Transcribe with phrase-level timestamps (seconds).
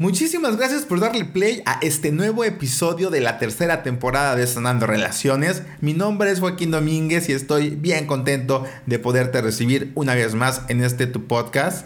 [0.00, 4.86] Muchísimas gracias por darle play a este nuevo episodio de la tercera temporada de Sanando
[4.86, 5.62] Relaciones.
[5.82, 10.62] Mi nombre es Joaquín Domínguez y estoy bien contento de poderte recibir una vez más
[10.68, 11.84] en este tu podcast.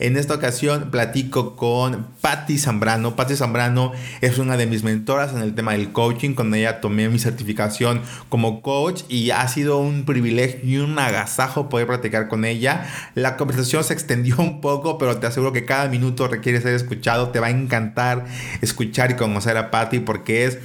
[0.00, 3.14] En esta ocasión platico con Patti Zambrano.
[3.14, 3.92] Patti Zambrano
[4.22, 6.34] es una de mis mentoras en el tema del coaching.
[6.34, 11.68] Con ella tomé mi certificación como coach y ha sido un privilegio y un agasajo
[11.68, 12.88] poder platicar con ella.
[13.14, 17.28] La conversación se extendió un poco, pero te aseguro que cada minuto requiere ser escuchado.
[17.28, 18.24] Te va a encantar
[18.62, 20.58] escuchar y conocer a Patti porque es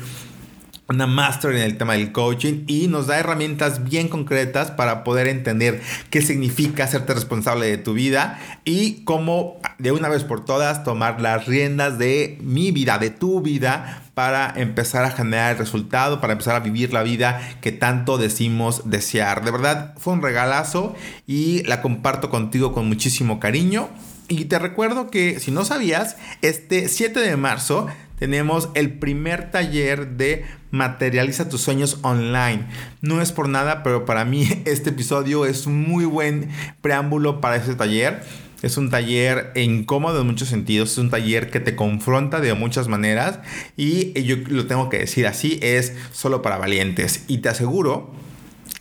[0.89, 5.27] una máster en el tema del coaching y nos da herramientas bien concretas para poder
[5.27, 10.83] entender qué significa hacerte responsable de tu vida y cómo de una vez por todas
[10.83, 16.20] tomar las riendas de mi vida, de tu vida, para empezar a generar el resultado,
[16.20, 19.45] para empezar a vivir la vida que tanto decimos desear.
[19.45, 20.94] De verdad, fue un regalazo
[21.25, 23.89] y la comparto contigo con muchísimo cariño.
[24.27, 27.88] Y te recuerdo que si no sabías, este 7 de marzo
[28.20, 32.67] tenemos el primer taller de Materializa tus sueños online.
[33.02, 36.50] No es por nada, pero para mí este episodio es un muy buen
[36.81, 38.22] preámbulo para ese taller.
[38.61, 42.89] Es un taller incómodo en muchos sentidos, es un taller que te confronta de muchas
[42.89, 43.39] maneras
[43.78, 47.23] y yo lo tengo que decir así, es solo para valientes.
[47.28, 48.11] Y te aseguro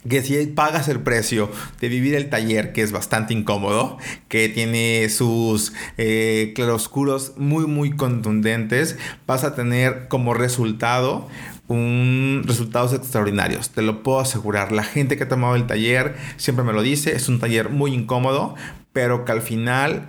[0.08, 5.08] que si pagas el precio de vivir el taller, que es bastante incómodo, que tiene
[5.08, 8.96] sus eh, claroscuros muy, muy contundentes,
[9.26, 11.28] vas a tener como resultado
[11.68, 14.72] un resultados extraordinarios, te lo puedo asegurar.
[14.72, 17.92] La gente que ha tomado el taller siempre me lo dice, es un taller muy
[17.92, 18.54] incómodo,
[18.92, 20.08] pero que al final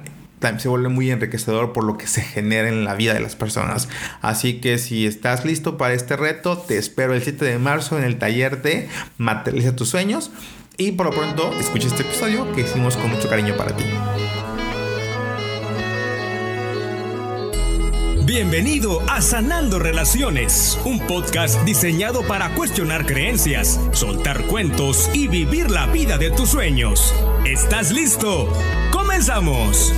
[0.57, 3.89] se vuelve muy enriquecedor por lo que se genera en la vida de las personas.
[4.21, 8.03] Así que si estás listo para este reto, te espero el 7 de marzo en
[8.03, 8.87] el taller de
[9.17, 10.31] Materializa tus sueños.
[10.77, 13.83] Y por lo pronto, escucha este episodio que hicimos con mucho cariño para ti.
[18.25, 25.87] Bienvenido a Sanando Relaciones, un podcast diseñado para cuestionar creencias, soltar cuentos y vivir la
[25.87, 27.11] vida de tus sueños.
[27.43, 28.53] ¿Estás listo?
[28.91, 29.91] ¡Comenzamos!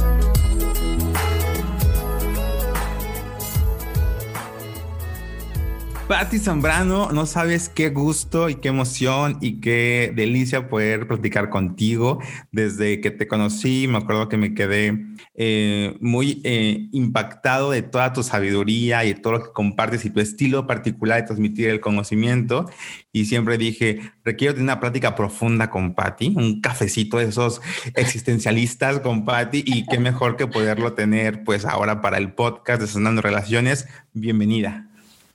[6.12, 12.20] Patti Zambrano, no sabes qué gusto y qué emoción y qué delicia poder platicar contigo.
[12.52, 15.06] Desde que te conocí, me acuerdo que me quedé
[15.36, 20.20] eh, muy eh, impactado de toda tu sabiduría y todo lo que compartes y tu
[20.20, 22.70] estilo particular de transmitir el conocimiento.
[23.14, 27.62] Y siempre dije, requiero tener una plática profunda con Patti, un cafecito de esos
[27.96, 32.88] existencialistas con Patti y qué mejor que poderlo tener pues ahora para el podcast de
[32.88, 33.88] Sonando Relaciones.
[34.12, 34.91] Bienvenida.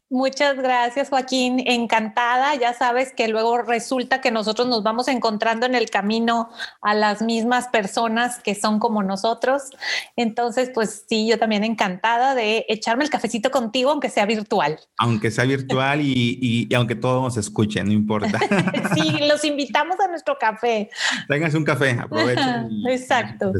[0.08, 1.60] Muchas gracias, Joaquín.
[1.66, 2.54] Encantada.
[2.54, 6.48] Ya sabes que luego resulta que nosotros nos vamos encontrando en el camino
[6.80, 9.70] a las mismas personas que son como nosotros.
[10.14, 14.78] Entonces, pues sí, yo también encantada de echarme el cafecito contigo, aunque sea virtual.
[14.96, 18.38] Aunque sea virtual y, aunque todos nos escuchen, no importa.
[18.94, 20.88] sí, los invitamos a nuestro café.
[21.26, 22.68] Tráiganse un café, aprovechen.
[22.88, 23.52] Exacto.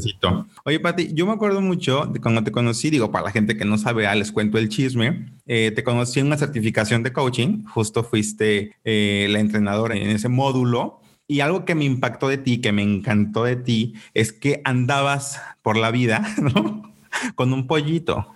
[0.65, 3.65] Oye, Pati, yo me acuerdo mucho de cuando te conocí, digo, para la gente que
[3.65, 5.36] no sabe, ah, les cuento el chisme.
[5.47, 10.29] Eh, te conocí en una certificación de coaching, justo fuiste eh, la entrenadora en ese
[10.29, 11.01] módulo.
[11.29, 15.41] Y algo que me impactó de ti, que me encantó de ti, es que andabas
[15.63, 16.93] por la vida, ¿no?
[17.35, 18.33] Con un pollito.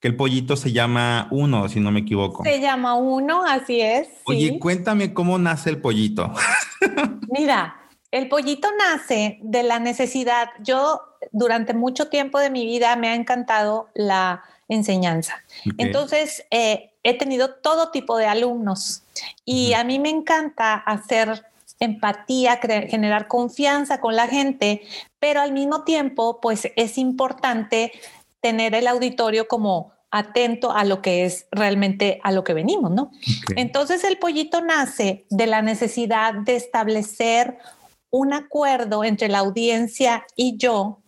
[0.00, 2.44] Que el pollito se llama uno, si no me equivoco.
[2.44, 4.08] Se llama uno, así es.
[4.24, 6.32] Oye, cuéntame cómo nace el pollito.
[7.30, 7.76] Mira,
[8.10, 10.48] el pollito nace de la necesidad.
[10.62, 11.00] Yo
[11.32, 15.44] durante mucho tiempo de mi vida me ha encantado la enseñanza.
[15.78, 19.02] Entonces, eh, he tenido todo tipo de alumnos
[19.44, 21.44] y a mí me encanta hacer
[21.78, 24.82] empatía, generar confianza con la gente,
[25.18, 27.92] pero al mismo tiempo, pues es importante
[28.40, 33.10] tener el auditorio como atento a lo que es realmente a lo que venimos, ¿no?
[33.56, 37.58] Entonces el pollito nace de la necesidad de establecer
[38.10, 41.02] un acuerdo entre la audiencia y yo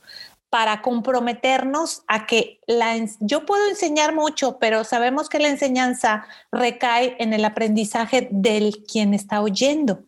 [0.50, 7.16] para comprometernos a que la, yo puedo enseñar mucho, pero sabemos que la enseñanza recae
[7.18, 10.00] en el aprendizaje del quien está oyendo.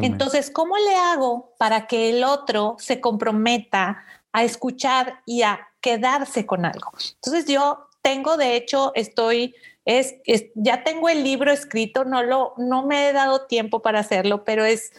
[0.00, 6.46] Entonces, ¿cómo le hago para que el otro se comprometa a escuchar y a quedarse
[6.46, 6.92] con algo?
[7.14, 10.14] Entonces, yo tengo, de hecho, estoy, es,
[10.54, 14.64] ya tengo el libro escrito, no, lo, no me he dado tiempo para hacerlo, pero
[14.64, 14.92] es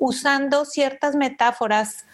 [0.00, 2.06] usando ciertas metáforas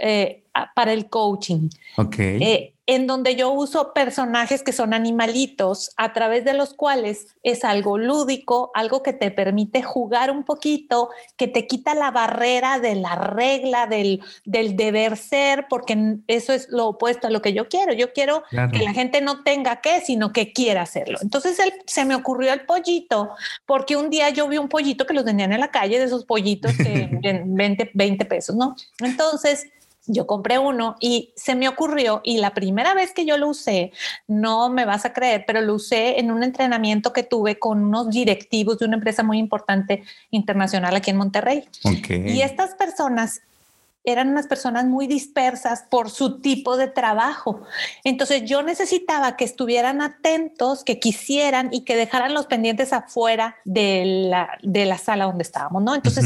[0.00, 0.44] eh,
[0.74, 1.68] para el coaching.
[1.96, 2.42] Okay.
[2.42, 7.62] Eh, en donde yo uso personajes que son animalitos, a través de los cuales es
[7.62, 12.96] algo lúdico, algo que te permite jugar un poquito, que te quita la barrera de
[12.96, 17.68] la regla, del, del deber ser, porque eso es lo opuesto a lo que yo
[17.68, 17.92] quiero.
[17.92, 21.18] Yo quiero que la gente no tenga que, sino que quiera hacerlo.
[21.22, 23.30] Entonces él, se me ocurrió el pollito,
[23.66, 26.24] porque un día yo vi un pollito que los vendían en la calle, de esos
[26.24, 27.08] pollitos que
[27.46, 28.74] 20, 20 pesos, ¿no?
[28.98, 29.68] Entonces
[30.06, 33.92] yo compré uno y se me ocurrió y la primera vez que yo lo usé,
[34.26, 38.10] no me vas a creer, pero lo usé en un entrenamiento que tuve con unos
[38.10, 41.64] directivos de una empresa muy importante internacional aquí en Monterrey.
[42.08, 43.42] Y estas personas
[44.04, 47.62] eran unas personas muy dispersas por su tipo de trabajo.
[48.02, 54.28] Entonces yo necesitaba que estuvieran atentos, que quisieran y que dejaran los pendientes afuera de
[54.30, 55.94] la, de la sala donde estábamos, ¿no?
[55.94, 56.24] Entonces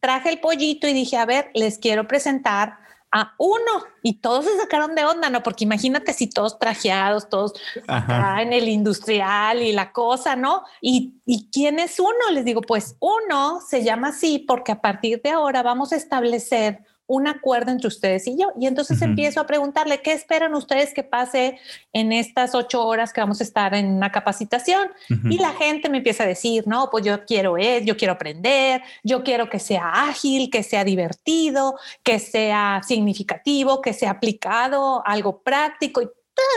[0.00, 2.81] traje el pollito y dije, a ver, les quiero presentar
[3.12, 5.42] a uno y todos se sacaron de onda, ¿no?
[5.42, 7.52] Porque imagínate si todos trajeados, todos
[7.86, 10.64] en el industrial y la cosa, ¿no?
[10.80, 12.30] ¿Y, ¿Y quién es uno?
[12.32, 16.80] Les digo, pues uno se llama así porque a partir de ahora vamos a establecer
[17.06, 18.52] un acuerdo entre ustedes y yo.
[18.58, 21.58] Y entonces empiezo a preguntarle, ¿qué esperan ustedes que pase
[21.92, 24.88] en estas ocho horas que vamos a estar en una capacitación?
[25.28, 28.82] Y la gente me empieza a decir, no, pues yo quiero es, yo quiero aprender,
[29.02, 35.42] yo quiero que sea ágil, que sea divertido, que sea significativo, que sea aplicado, algo
[35.42, 36.08] práctico y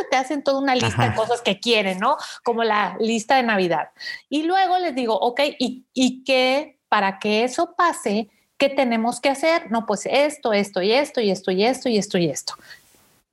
[0.09, 2.17] te hacen toda una lista de cosas que quieren, ¿no?
[2.43, 3.89] Como la lista de Navidad.
[4.29, 6.79] Y luego les digo, ok, ¿y, y qué?
[6.87, 9.69] Para que eso pase, ¿Qué tenemos que hacer?
[9.69, 12.53] No, pues esto, esto y esto y esto y esto y esto y esto.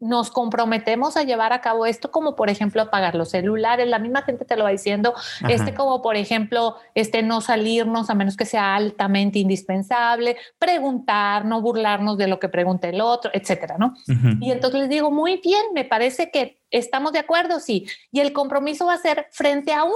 [0.01, 3.87] Nos comprometemos a llevar a cabo esto, como por ejemplo apagar los celulares.
[3.87, 5.15] La misma gente te lo va diciendo.
[5.49, 11.61] Este, como por ejemplo, este no salirnos a menos que sea altamente indispensable, preguntar, no
[11.61, 13.95] burlarnos de lo que pregunte el otro, etcétera, ¿no?
[14.41, 17.87] Y entonces les digo, muy bien, me parece que estamos de acuerdo, sí.
[18.11, 19.93] Y el compromiso va a ser frente a uno.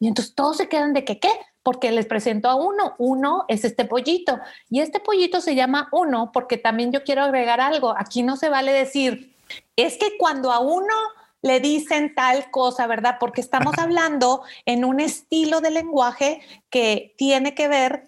[0.00, 1.30] Y entonces todos se quedan de que qué,
[1.66, 2.94] porque les presento a uno.
[2.96, 4.38] Uno es este pollito
[4.70, 7.92] y este pollito se llama uno porque también yo quiero agregar algo.
[7.98, 9.34] Aquí no se vale decir,
[9.74, 10.94] es que cuando a uno
[11.42, 13.16] le dicen tal cosa, ¿verdad?
[13.18, 16.40] Porque estamos hablando en un estilo de lenguaje
[16.70, 18.06] que tiene que ver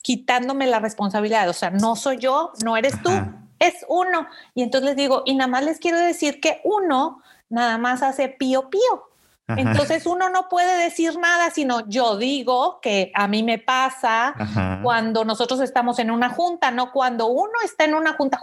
[0.00, 1.48] quitándome la responsabilidad.
[1.48, 3.10] O sea, no soy yo, no eres tú,
[3.58, 4.28] es uno.
[4.54, 8.28] Y entonces les digo, y nada más les quiero decir que uno nada más hace
[8.28, 9.08] pío pío.
[9.46, 14.34] Entonces uno no puede decir nada, sino yo digo que a mí me pasa
[14.82, 18.40] cuando nosotros estamos en una junta, no cuando uno está en una junta.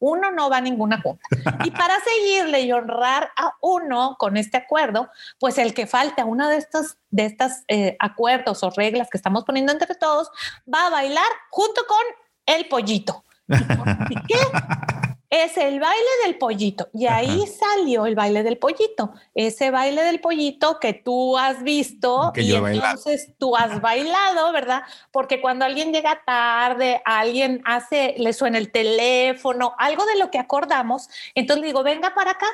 [0.00, 1.24] Uno no va a ninguna junta.
[1.64, 5.08] Y para seguirle y honrar a uno con este acuerdo,
[5.38, 9.18] pues el que falte a uno de estos de estas eh, acuerdos o reglas que
[9.18, 10.28] estamos poniendo entre todos
[10.72, 12.02] va a bailar junto con
[12.46, 13.24] el pollito.
[14.10, 14.38] ¿Y qué?
[15.32, 16.90] es el baile del pollito.
[16.92, 19.14] Y ahí salió el baile del pollito.
[19.34, 24.82] Ese baile del pollito que tú has visto y entonces tú has bailado, ¿verdad?
[25.10, 30.38] Porque cuando alguien llega tarde, alguien hace, le suena el teléfono, algo de lo que
[30.38, 32.48] acordamos, entonces digo, venga para acá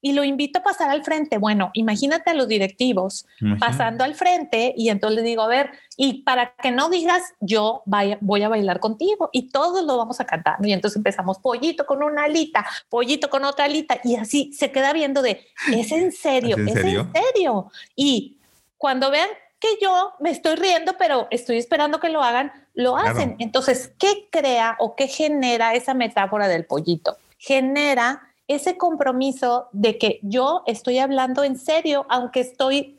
[0.00, 1.36] y lo invito a pasar al frente.
[1.36, 3.26] Bueno, imagínate a los directivos
[3.60, 7.82] pasando al frente y entonces le digo, a ver, y para que no digas, yo
[7.84, 10.56] voy a bailar contigo y todos lo vamos a cantar.
[10.62, 14.92] Y entonces empezamos pollito con una alita, pollito con otra alita y así se queda
[14.92, 17.70] viendo de, es en serio, es en serio.
[17.96, 18.38] Y
[18.76, 19.28] cuando vean
[19.62, 23.36] que yo me estoy riendo, pero estoy esperando que lo hagan, lo hacen.
[23.38, 27.16] Entonces, ¿qué crea o qué genera esa metáfora del pollito?
[27.38, 32.98] Genera ese compromiso de que yo estoy hablando en serio, aunque estoy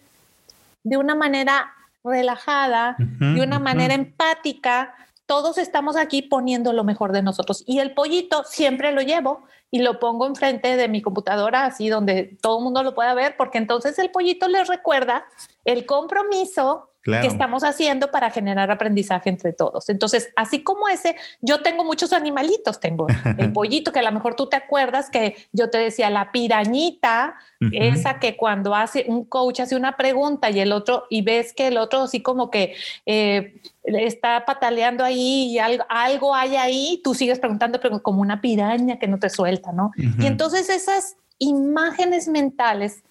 [0.84, 4.96] de una manera relajada, de una manera empática.
[5.26, 7.64] Todos estamos aquí poniendo lo mejor de nosotros.
[7.66, 12.38] Y el pollito siempre lo llevo y lo pongo enfrente de mi computadora, así donde
[12.42, 15.26] todo el mundo lo pueda ver, porque entonces el pollito les recuerda
[15.66, 19.90] el compromiso que estamos haciendo para generar aprendizaje entre todos.
[19.90, 23.08] Entonces, así como ese, yo tengo muchos animalitos, tengo
[23.38, 27.36] el pollito, que a lo mejor tú te acuerdas que yo te decía, la pirañita,
[27.72, 31.68] esa que cuando hace un coach hace una pregunta y el otro, y ves que
[31.68, 37.14] el otro así como que eh, está pataleando ahí y algo, algo hay ahí, tú
[37.14, 39.92] sigues preguntando, pero como una piraña que no te suelta, ¿no?
[39.98, 43.04] Y entonces esas imágenes mentales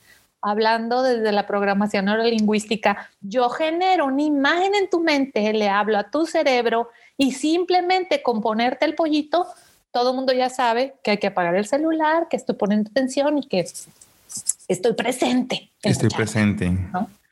[0.42, 6.10] hablando desde la programación neurolingüística, yo genero una imagen en tu mente, le hablo a
[6.10, 9.46] tu cerebro y simplemente con ponerte el pollito,
[9.92, 13.38] todo el mundo ya sabe que hay que apagar el celular, que estoy poniendo atención
[13.38, 13.64] y que
[14.68, 15.70] estoy presente.
[15.82, 16.72] Estoy presente.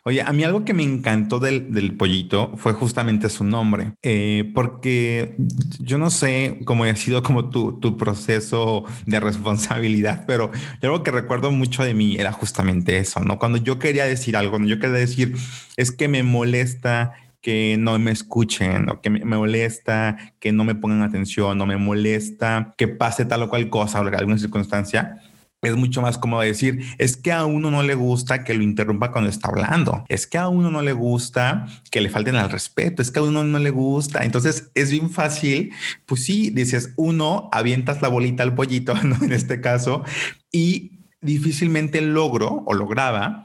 [0.04, 5.36] Oye, a mí algo que me encantó del, pollito fue justamente su nombre, eh, porque
[5.78, 10.50] yo no sé cómo ha sido como tu, tu proceso de responsabilidad, pero
[10.82, 13.38] algo que recuerdo mucho de mí era justamente eso, ¿no?
[13.38, 15.34] Cuando yo quería decir algo, yo quería decir,
[15.76, 20.74] es que me molesta que no me escuchen o que me, molesta que no me
[20.74, 25.22] pongan atención o me molesta que pase tal o cual cosa o alguna circunstancia
[25.62, 29.12] es mucho más cómodo decir, es que a uno no le gusta que lo interrumpa
[29.12, 33.02] cuando está hablando, es que a uno no le gusta que le falten al respeto,
[33.02, 34.24] es que a uno no le gusta.
[34.24, 35.72] Entonces es bien fácil,
[36.06, 39.16] pues sí, dices, uno, avientas la bolita al pollito, ¿no?
[39.22, 40.02] En este caso,
[40.50, 43.44] y difícilmente logro o lograba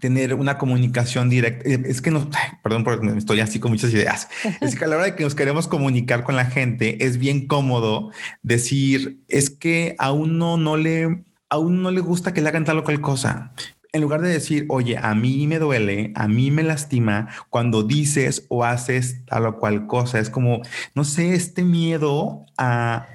[0.00, 1.68] tener una comunicación directa.
[1.68, 2.28] Eh, es que no,
[2.62, 4.28] perdón porque estoy así con muchas ideas.
[4.60, 7.46] Es que a la hora de que nos queremos comunicar con la gente, es bien
[7.46, 8.10] cómodo
[8.42, 11.24] decir, es que a uno no le,
[11.54, 13.52] a uno no le gusta que le hagan tal o cual cosa.
[13.92, 18.44] En lugar de decir, oye, a mí me duele, a mí me lastima cuando dices
[18.48, 20.18] o haces tal o cual cosa.
[20.18, 20.62] Es como,
[20.96, 23.06] no sé, este miedo a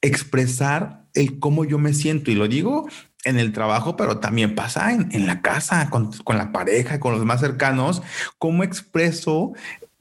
[0.00, 2.30] expresar el cómo yo me siento.
[2.30, 2.88] Y lo digo
[3.24, 7.40] en el trabajo, pero también pasa en, la casa, con, la pareja, con los más
[7.40, 8.02] cercanos,
[8.38, 9.52] cómo expreso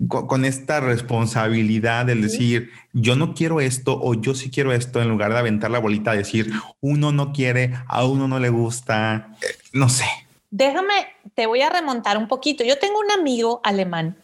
[0.08, 5.10] con, esta responsabilidad del decir, yo no quiero esto o yo sí quiero esto, en
[5.10, 9.48] lugar de aventar la bolita, decir, uno no quiere, a uno no le gusta, eh,
[9.74, 10.06] no sé.
[10.50, 10.94] Déjame,
[11.34, 12.64] te voy a remontar un poquito.
[12.64, 14.18] Yo tengo un amigo alemán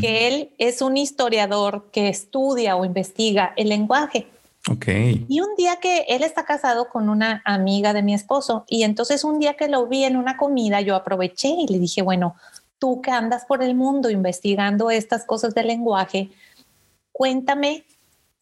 [0.00, 4.28] que él es un historiador que estudia o investiga el lenguaje.
[4.70, 4.86] Ok.
[5.28, 9.24] Y un día que él está casado con una amiga de mi esposo y entonces
[9.24, 12.36] un día que lo vi en una comida, yo aproveché y le dije, bueno,
[12.84, 16.28] tú que andas por el mundo investigando estas cosas del lenguaje,
[17.12, 17.86] cuéntame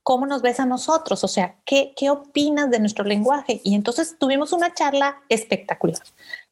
[0.02, 3.60] cómo nos ves a nosotros, o sea, ¿qué, qué opinas de nuestro lenguaje?
[3.62, 6.02] Y entonces tuvimos una charla espectacular,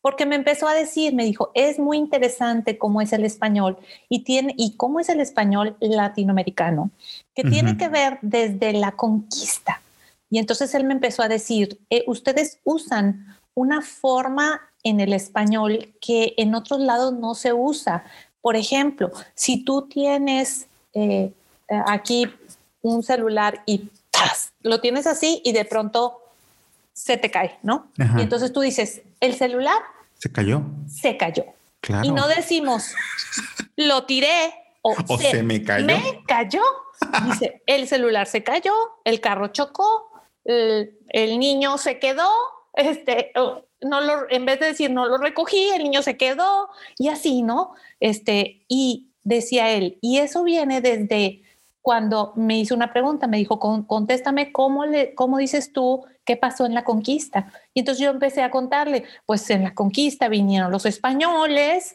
[0.00, 3.76] porque me empezó a decir, me dijo, es muy interesante cómo es el español
[4.08, 6.92] y, tiene, y cómo es el español latinoamericano,
[7.34, 9.82] que tiene que ver desde la conquista.
[10.30, 15.94] Y entonces él me empezó a decir, eh, ustedes usan una forma en el español
[16.00, 18.04] que en otros lados no se usa.
[18.40, 21.32] Por ejemplo, si tú tienes eh,
[21.86, 22.26] aquí
[22.82, 23.88] un celular y
[24.62, 26.18] lo tienes así y de pronto
[26.92, 27.88] se te cae, ¿no?
[27.96, 29.78] Y entonces tú dices, el celular
[30.18, 30.62] se cayó.
[30.86, 31.44] Se cayó.
[32.02, 32.94] Y no decimos,
[33.76, 35.86] lo tiré o, se, me cayó.
[35.86, 36.62] Me cayó.
[37.24, 40.10] Dice, el celular se cayó, el carro chocó,
[40.44, 42.28] el, niño se quedó,
[42.74, 43.32] este,
[43.80, 46.68] no lo, en vez de decir no lo recogí, el niño se quedó
[46.98, 47.72] y así, ¿no?
[47.98, 51.42] Este, y decía él, y eso viene desde
[51.82, 56.66] cuando me hizo una pregunta, me dijo, contéstame cómo, le, cómo dices tú qué pasó
[56.66, 57.50] en la conquista.
[57.72, 61.94] Y entonces yo empecé a contarle, pues en la conquista vinieron los españoles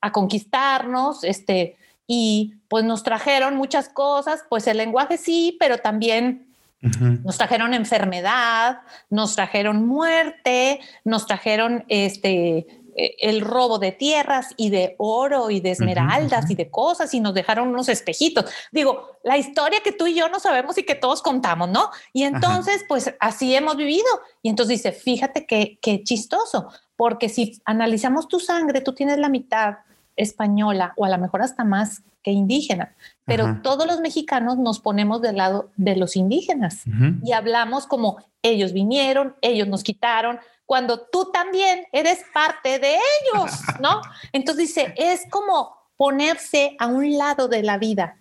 [0.00, 1.76] a conquistarnos, este,
[2.06, 6.49] y pues nos trajeron muchas cosas, pues el lenguaje sí, pero también
[6.80, 14.70] nos trajeron enfermedad, nos trajeron muerte, nos trajeron este eh, el robo de tierras y
[14.70, 18.46] de oro y de esmeraldas y de cosas y nos dejaron unos espejitos.
[18.72, 21.90] Digo, la historia que tú y yo no sabemos y que todos contamos, ¿no?
[22.12, 24.08] Y entonces, pues así hemos vivido.
[24.42, 29.28] Y entonces dice, fíjate qué, qué chistoso, porque si analizamos tu sangre, tú tienes la
[29.28, 29.76] mitad
[30.16, 35.22] española o a lo mejor hasta más que indígena, pero todos los mexicanos nos ponemos
[35.22, 36.82] del lado de los indígenas
[37.24, 43.50] y hablamos como ellos vinieron, ellos nos quitaron, cuando tú también eres parte de ellos,
[43.80, 44.00] ¿no?
[44.32, 48.18] Entonces dice, es como ponerse a un lado de la vida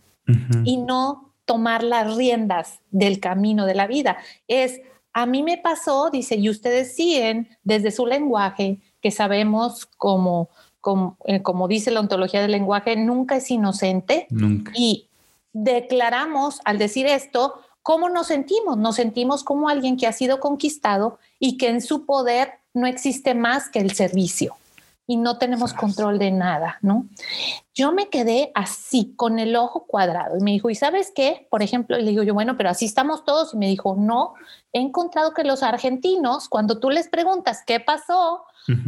[0.64, 4.18] y no tomar las riendas del camino de la vida.
[4.48, 4.82] Es,
[5.14, 10.50] a mí me pasó, dice, y ustedes siguen desde su lenguaje, que sabemos como,
[10.82, 14.28] como, eh, como dice la ontología del lenguaje, nunca es inocente.
[14.30, 14.72] Nunca.
[14.76, 15.08] Y
[15.54, 18.78] declaramos al decir esto, ¿cómo nos sentimos?
[18.78, 23.34] Nos sentimos como alguien que ha sido conquistado y que en su poder no existe
[23.34, 24.56] más que el servicio
[25.10, 27.08] y no tenemos control de nada, ¿no?
[27.74, 31.48] Yo me quedé así, con el ojo cuadrado y me dijo, ¿y sabes qué?
[31.50, 34.36] Por ejemplo, le digo yo, bueno, pero así estamos todos y me dijo, no,
[34.72, 38.44] he encontrado que los argentinos, cuando tú les preguntas qué pasó,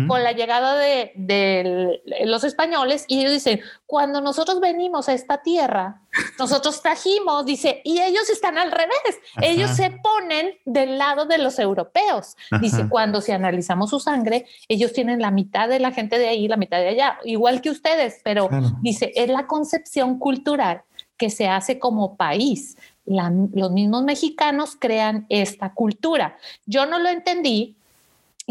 [0.08, 6.02] con la llegada de, los españoles y ellos dicen, cuando nosotros venimos a esta tierra,
[6.40, 11.60] nosotros trajimos, dice, y ellos están al revés, ellos se ponen del lado de los
[11.60, 12.36] europeos.
[12.60, 16.48] Dice, cuando si analizamos su sangre, ellos tienen la mitad de la gente de ahí,
[16.48, 18.50] la mitad de allá, igual que ustedes, pero
[18.82, 20.84] dice, es la concepción cultural
[21.18, 22.78] que se hace como país.
[23.06, 26.38] los mismos mexicanos crean esta cultura.
[26.66, 27.78] Yo no lo entendí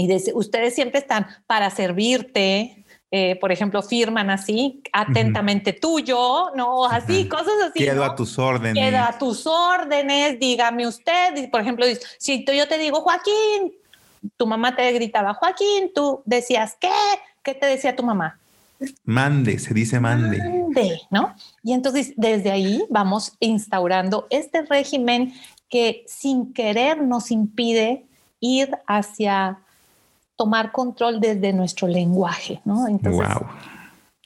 [0.01, 7.29] y ustedes siempre están para servirte, eh, por ejemplo, firman así, atentamente tuyo, no, así,
[7.29, 7.85] cosas así.
[7.85, 8.83] Quedo a tus órdenes.
[8.83, 11.51] Quedo a tus órdenes, dígame usted.
[11.51, 11.85] Por ejemplo,
[12.19, 13.75] si yo te digo, Joaquín,
[14.37, 16.89] tu mamá te gritaba, Joaquín, tú decías, ¿qué?
[17.43, 18.39] ¿Qué te decía tu mamá?
[19.05, 20.39] Mande, se dice mande.
[20.39, 21.35] Mande, ¿no?
[21.63, 25.35] Y entonces desde ahí vamos instaurando este régimen
[25.69, 28.07] que sin querer nos impide
[28.41, 29.59] ir hacia
[30.41, 32.89] tomar control desde nuestro lenguaje, ¿no?
[32.89, 33.47] Entonces, wow.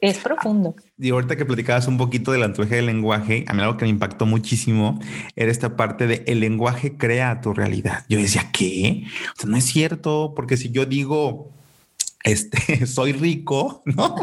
[0.00, 0.76] Es profundo.
[0.96, 3.90] Y ahorita que platicabas un poquito del lenguaje del lenguaje, a mí algo que me
[3.90, 5.00] impactó muchísimo
[5.34, 8.04] era esta parte de el lenguaje crea tu realidad.
[8.08, 9.02] Yo decía, ¿qué?
[9.36, 11.50] O sea, no es cierto, porque si yo digo,
[12.24, 14.16] este, soy rico, ¿no?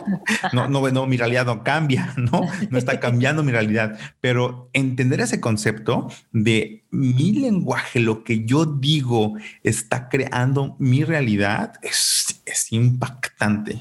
[0.51, 2.41] No, no, no, mi realidad no cambia, ¿no?
[2.69, 8.65] No está cambiando mi realidad, pero entender ese concepto de mi lenguaje, lo que yo
[8.65, 13.79] digo está creando mi realidad es, es impactante.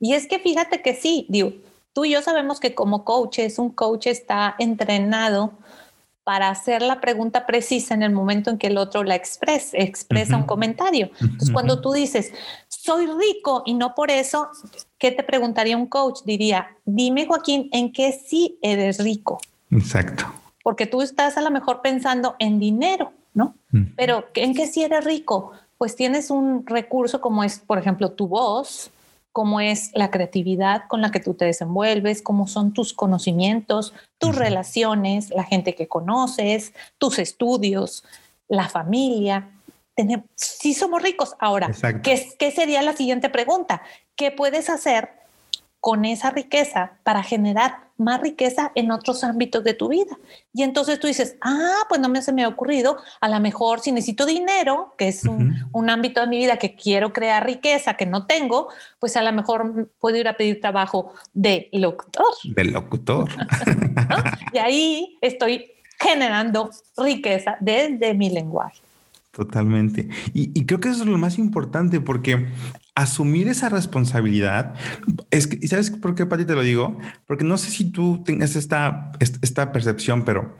[0.00, 1.52] Y es que fíjate que sí, digo,
[1.92, 5.58] tú y yo sabemos que como coaches, un coach está entrenado
[6.28, 10.36] para hacer la pregunta precisa en el momento en que el otro la expresa, expresa
[10.36, 11.08] un comentario.
[11.22, 12.34] Entonces, cuando tú dices,
[12.68, 14.50] soy rico y no por eso,
[14.98, 16.18] ¿qué te preguntaría un coach?
[16.26, 19.40] Diría, dime Joaquín, ¿en qué sí eres rico?
[19.70, 20.26] Exacto.
[20.62, 23.54] Porque tú estás a lo mejor pensando en dinero, ¿no?
[23.96, 25.52] Pero ¿en qué sí eres rico?
[25.78, 28.90] Pues tienes un recurso como es, por ejemplo, tu voz,
[29.32, 34.34] cómo es la creatividad con la que tú te desenvuelves, cómo son tus conocimientos, tus
[34.34, 38.04] relaciones, la gente que conoces, tus estudios,
[38.48, 39.50] la familia.
[39.94, 41.36] Tenemos, sí somos ricos.
[41.38, 41.70] Ahora,
[42.02, 43.82] ¿qué, ¿qué sería la siguiente pregunta?
[44.16, 45.10] ¿Qué puedes hacer
[45.80, 50.16] con esa riqueza para generar más riqueza en otros ámbitos de tu vida.
[50.54, 53.80] Y entonces tú dices, ah, pues no me se me ha ocurrido, a lo mejor
[53.80, 58.06] si necesito dinero, que es un, ámbito de mi vida que quiero crear riqueza que
[58.06, 62.34] no tengo, pues a lo mejor puedo ir a pedir trabajo de locutor.
[62.44, 63.28] De locutor.
[64.52, 68.80] Y ahí estoy generando riqueza desde mi lenguaje.
[69.38, 70.08] Totalmente.
[70.34, 72.48] Y, creo que eso es lo más importante porque
[72.96, 74.74] asumir esa responsabilidad
[75.30, 76.98] es que, ¿y sabes por qué, Pati, te lo digo?
[77.24, 80.56] Porque no sé si tú tengas esta, esta percepción, pero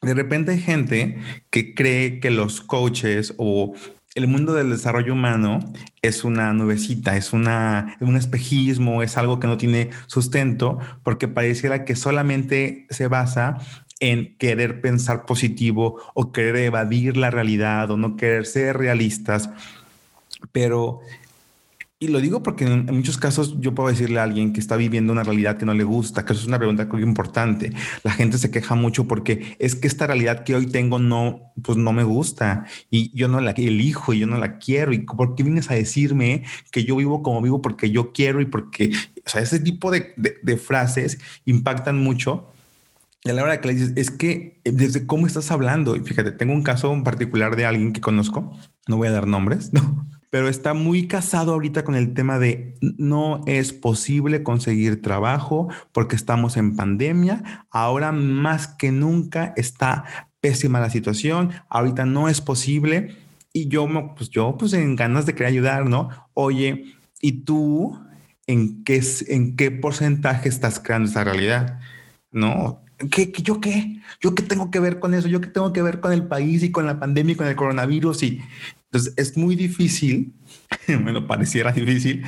[0.00, 1.18] de repente hay gente
[1.50, 3.74] que cree que los coaches o
[4.14, 5.58] el mundo del desarrollo humano
[6.00, 11.84] es una nubecita, es una, un espejismo, es algo que no tiene sustento, porque pareciera
[11.84, 13.58] que solamente se basa
[14.00, 19.50] en querer pensar positivo o querer evadir la realidad o no querer ser realistas.
[20.52, 21.00] Pero,
[21.98, 25.12] y lo digo porque en, muchos casos yo puedo decirle a alguien que está viviendo
[25.12, 27.72] una realidad que no le gusta, que eso es una pregunta muy importante.
[28.02, 31.78] La gente se queja mucho porque es que esta realidad que hoy tengo no, pues
[31.78, 34.92] no me gusta y yo no la elijo y yo no la quiero.
[34.92, 38.46] ¿Y por qué vienes a decirme que yo vivo como vivo porque yo quiero y
[38.46, 38.92] porque,
[39.24, 42.50] o sea, ese tipo de, de frases impactan mucho
[43.24, 46.00] y a la hora que le dices, es que eh, desde cómo estás hablando, y
[46.00, 48.52] fíjate, tengo un caso en particular de alguien que conozco,
[48.86, 52.74] no voy a dar nombres, no, pero está muy casado ahorita con el tema de
[52.80, 60.04] no es posible conseguir trabajo porque estamos en pandemia, ahora más que nunca está
[60.40, 63.16] pésima la situación, ahorita no es posible
[63.54, 66.10] y yo, pues yo, pues en ganas de querer ayudar, ¿no?
[66.34, 67.98] Oye, ¿y tú
[68.46, 71.80] en qué, en qué porcentaje estás creando esa realidad?
[72.30, 74.00] No, ¿Qué, yo qué?
[74.20, 75.28] ¿Yo qué tengo que ver con eso?
[75.28, 77.56] ¿Yo qué tengo que ver con el país y con la pandemia y con el
[77.56, 78.22] coronavirus?
[78.22, 78.40] Y
[78.86, 80.32] entonces es muy difícil,
[81.02, 82.24] bueno, pareciera difícil,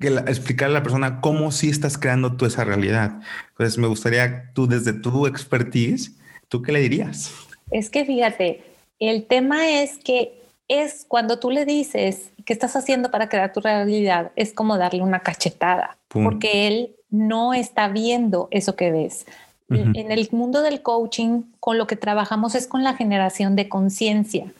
[0.00, 3.20] que explicarle a la persona cómo sí estás creando tú esa realidad.
[3.50, 6.16] Entonces me gustaría tú desde tu expertise,
[6.48, 7.32] ¿tú qué le dirías?
[7.70, 8.62] Es que fíjate,
[8.98, 13.60] el tema es que es cuando tú le dices qué estás haciendo para crear tu
[13.60, 19.26] realidad, es como darle una cachetada, porque él no está viendo eso que ves.
[19.74, 24.52] En el mundo del coaching, con lo que trabajamos es con la generación de conciencia,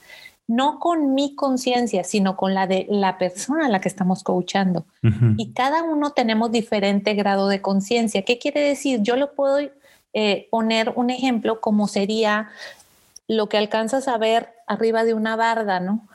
[0.47, 4.85] no con mi conciencia, sino con la de la persona a la que estamos coachando.
[5.37, 8.23] Y cada uno tenemos diferente grado de conciencia.
[8.23, 9.01] ¿Qué quiere decir?
[9.03, 9.59] Yo lo puedo
[10.15, 12.51] eh, poner un ejemplo como sería
[13.29, 16.07] lo que alcanzas a ver arriba de una barda, ¿no?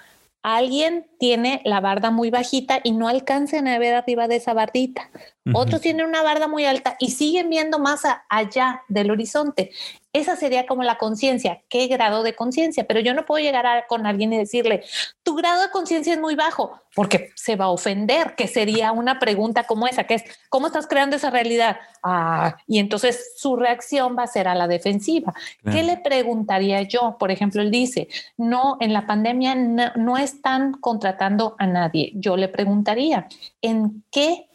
[0.44, 5.10] Alguien tiene la barda muy bajita y no alcanzan a ver arriba de esa bardita.
[5.54, 9.72] Otros tienen una barda muy alta y siguen viendo más allá del horizonte.
[10.14, 14.08] Esa sería como la conciencia, qué grado de conciencia, pero yo no puedo llegar con
[14.08, 14.84] alguien y decirle,
[15.22, 19.20] tu grado de conciencia es muy bajo, porque se va a ofender, que sería una
[19.20, 21.78] pregunta como esa, que es, ¿cómo estás creando esa realidad?
[22.02, 25.34] Ah, y entonces su reacción va a ser a la defensiva.
[25.64, 27.18] ¿Qué le preguntaría yo?
[27.20, 28.08] Por ejemplo, él dice,
[28.38, 32.14] no, en la pandemia no, no están contratando a nadie.
[32.16, 33.28] Yo le preguntaría,
[33.62, 34.48] ¿en qué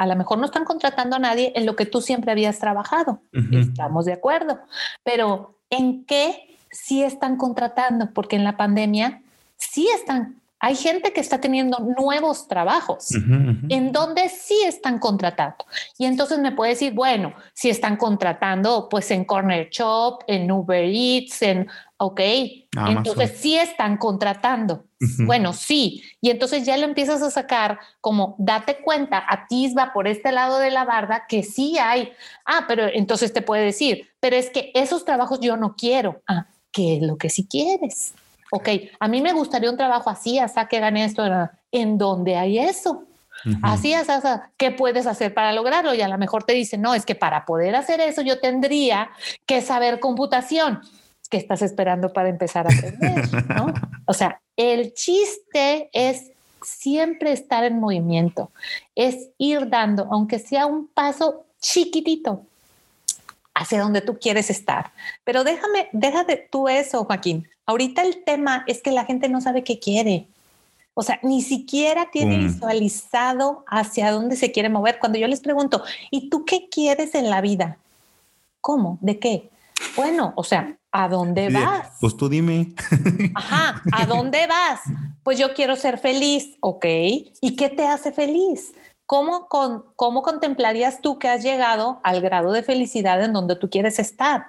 [0.00, 3.20] A lo mejor no están contratando a nadie en lo que tú siempre habías trabajado.
[3.52, 4.58] Estamos de acuerdo.
[5.04, 8.10] Pero ¿en qué sí están contratando?
[8.14, 9.20] Porque en la pandemia
[9.58, 13.08] sí están hay gente que está teniendo nuevos trabajos
[13.68, 15.64] en donde sí están contratando.
[15.96, 20.84] Y entonces me puede decir, bueno, si están contratando, pues en Corner Shop, en Uber
[20.84, 22.20] Eats, en, ok,
[22.88, 24.84] entonces sí están contratando.
[25.24, 26.02] Bueno, sí.
[26.20, 30.70] Y entonces ya lo empiezas a sacar como, date cuenta, atisba por este lado de
[30.70, 32.12] la barda que sí hay.
[32.44, 36.20] Ah, pero entonces te puede decir, pero es que esos trabajos yo no quiero.
[36.26, 38.14] Ah, ¿qué es lo que sí quieres?
[38.50, 41.24] Ok, a mí me gustaría un trabajo así, hasta que gane esto,
[41.72, 43.04] en donde hay eso.
[43.62, 44.06] Así es,
[44.58, 45.94] ¿qué puedes hacer para lograrlo?
[45.94, 49.10] Y a lo mejor te dicen, no, es que para poder hacer eso yo tendría
[49.46, 50.80] que saber computación.
[51.30, 53.46] ¿Qué estás esperando para empezar a aprender?
[53.56, 53.72] ¿no?
[54.04, 56.32] O sea, el chiste es
[56.62, 58.50] siempre estar en movimiento,
[58.94, 62.44] es ir dando, aunque sea un paso chiquitito,
[63.54, 64.92] hacia donde tú quieres estar.
[65.24, 67.48] Pero déjame, déjate tú eso, Joaquín.
[67.70, 70.26] Ahorita el tema es que la gente no sabe qué quiere.
[70.92, 74.98] O sea, ni siquiera tiene visualizado hacia dónde se quiere mover.
[74.98, 77.78] Cuando yo les pregunto, ¿y tú qué quieres en la vida?
[78.60, 78.98] ¿Cómo?
[79.00, 79.50] ¿De qué?
[79.94, 81.92] Bueno, o sea, ¿a dónde vas?
[82.00, 82.74] Pues tú dime.
[83.36, 84.80] Ajá, ¿a dónde vas?
[85.22, 86.84] Pues yo quiero ser feliz, ¿ok?
[87.40, 88.74] ¿Y qué te hace feliz?
[89.06, 93.70] ¿Cómo, con, ¿Cómo contemplarías tú que has llegado al grado de felicidad en donde tú
[93.70, 94.46] quieres estar?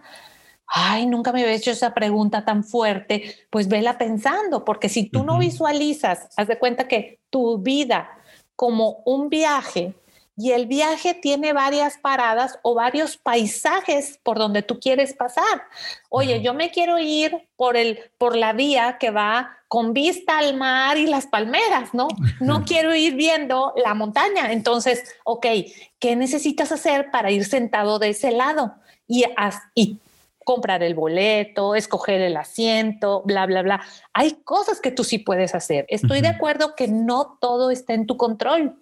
[0.73, 3.45] Ay, nunca me había hecho esa pregunta tan fuerte.
[3.49, 8.10] Pues vela pensando, porque si tú no visualizas, haz de cuenta que tu vida
[8.55, 9.93] como un viaje
[10.38, 15.63] y el viaje tiene varias paradas o varios paisajes por donde tú quieres pasar.
[16.10, 20.55] Oye, yo me quiero ir por el por la vía que va con vista al
[20.55, 22.07] mar y las palmeras, ¿no?
[22.39, 24.53] No quiero ir viendo la montaña.
[24.53, 25.45] Entonces, ok,
[25.99, 28.75] ¿qué necesitas hacer para ir sentado de ese lado?
[29.07, 29.25] Y,
[29.75, 29.99] y
[30.43, 33.82] comprar el boleto, escoger el asiento, bla, bla, bla.
[34.13, 35.86] Hay cosas que tú sí puedes hacer.
[35.89, 38.75] Estoy de acuerdo que no todo está en tu control.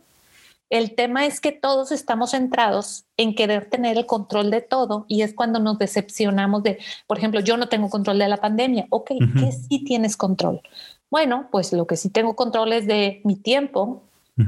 [0.70, 5.24] El tema es que todos estamos centrados en querer tener el control de todo y
[5.24, 8.86] es cuando nos decepcionamos de, por ejemplo, yo no tengo control de la pandemia.
[8.92, 10.62] Ok, ¿qué sí tienes control?
[11.10, 14.04] Bueno, pues lo que sí tengo control es de mi tiempo.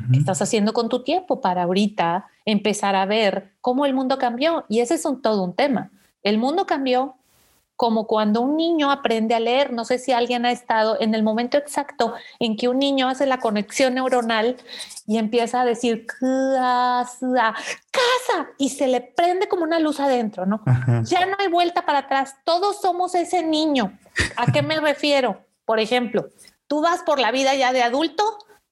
[0.09, 4.63] ¿Qué estás haciendo con tu tiempo para ahorita empezar a ver cómo el mundo cambió?
[4.69, 5.91] Y ese es un, todo un tema.
[6.23, 7.15] El mundo cambió
[7.81, 9.73] como cuando un niño aprende a leer.
[9.73, 13.25] No sé si alguien ha estado en el momento exacto en que un niño hace
[13.25, 14.57] la conexión neuronal
[15.07, 17.55] y empieza a decir casa,
[17.89, 20.61] casa y se le prende como una luz adentro, ¿no?
[21.05, 22.35] Ya no hay vuelta para atrás.
[22.43, 23.97] Todos somos ese niño.
[24.35, 25.43] ¿A qué me refiero?
[25.65, 26.27] Por ejemplo,
[26.67, 28.23] tú vas por la vida ya de adulto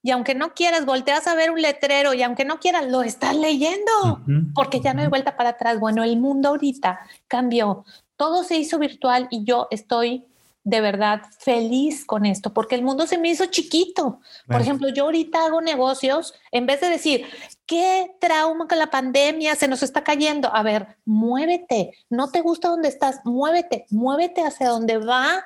[0.02, 3.36] y aunque no quieras, volteas a ver un letrero y aunque no quieras, lo estás
[3.36, 4.22] leyendo
[4.54, 5.78] porque ya no hay vuelta para atrás.
[5.78, 7.84] Bueno, el mundo ahorita cambió
[8.20, 10.26] todo se hizo virtual y yo estoy
[10.62, 14.20] de verdad feliz con esto porque el mundo se me hizo chiquito.
[14.46, 17.24] Por ejemplo, yo ahorita hago negocios en vez de decir,
[17.64, 20.54] qué trauma con la pandemia se nos está cayendo.
[20.54, 25.42] A ver, muévete, no te gusta donde estás, muévete, muévete hacia donde va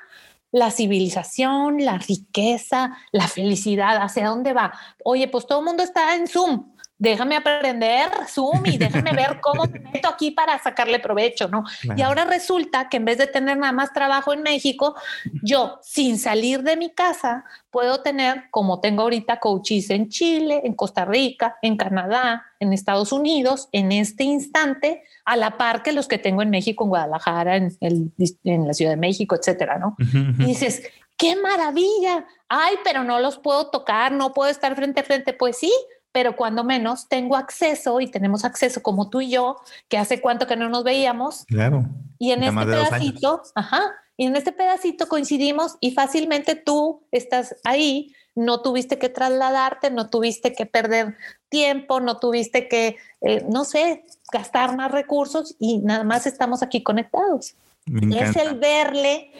[0.54, 4.72] la civilización, la riqueza, la felicidad, hacia dónde va.
[5.04, 9.64] Oye, pues todo el mundo está en Zoom déjame aprender Zoom y déjame ver cómo
[9.64, 11.64] me meto aquí para sacarle provecho, ¿no?
[11.96, 14.94] Y ahora resulta que en vez de tener nada más trabajo en México,
[15.42, 20.74] yo sin salir de mi casa puedo tener, como tengo ahorita, coaches en Chile, en
[20.74, 26.06] Costa Rica, en Canadá, en Estados Unidos, en este instante, a la par que los
[26.06, 29.96] que tengo en México, en Guadalajara, en, en la Ciudad de México, etcétera, ¿no?
[30.38, 30.82] Y dices,
[31.16, 32.26] ¡qué maravilla!
[32.48, 35.32] Ay, pero no los puedo tocar, no puedo estar frente a frente.
[35.32, 35.72] Pues sí,
[36.14, 39.56] pero cuando menos tengo acceso y tenemos acceso como tú y yo,
[39.88, 41.44] que hace cuánto que no nos veíamos.
[41.46, 41.86] Claro.
[42.20, 43.82] Y en este pedacito, ajá,
[44.16, 50.08] y en este pedacito coincidimos y fácilmente tú estás ahí, no tuviste que trasladarte, no
[50.08, 51.16] tuviste que perder
[51.48, 56.84] tiempo, no tuviste que, eh, no sé, gastar más recursos y nada más estamos aquí
[56.84, 57.56] conectados.
[57.86, 59.32] Es el verle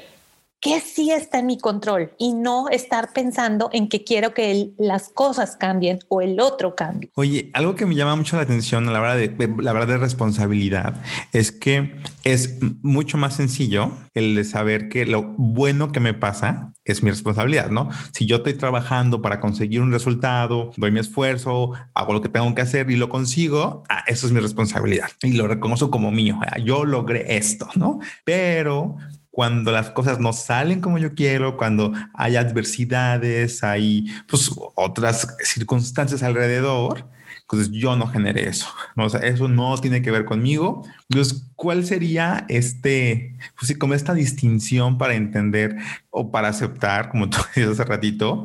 [0.65, 5.11] que sí está en mi control y no estar pensando en que quiero que las
[5.11, 7.11] cosas cambien o el otro cambie.
[7.17, 9.99] Oye, algo que me llama mucho la atención a la hora de, la verdad de
[9.99, 11.03] responsabilidad
[11.35, 16.73] es que es mucho más sencillo el de saber que lo bueno que me pasa
[16.87, 17.91] es mi responsabilidad, ¿no?
[18.15, 22.55] Si yo estoy trabajando para conseguir un resultado, doy mi esfuerzo, hago lo que tengo
[22.55, 26.39] que hacer y lo consigo, ah, eso es mi responsabilidad y lo reconozco como mío.
[26.41, 27.99] Ah, yo logré esto, ¿no?
[28.25, 28.97] Pero
[29.35, 36.23] cuando las cosas no salen como yo quiero, cuando hay adversidades, hay pues, otras circunstancias
[36.23, 37.09] alrededor,
[37.43, 38.69] Entonces yo no generé eso.
[38.97, 40.87] O sea, eso no tiene que ver conmigo.
[41.11, 45.79] Entonces, ¿cuál sería este, pues sí, como esta distinción para entender
[46.11, 48.45] o para aceptar, como tú decías hace ratito,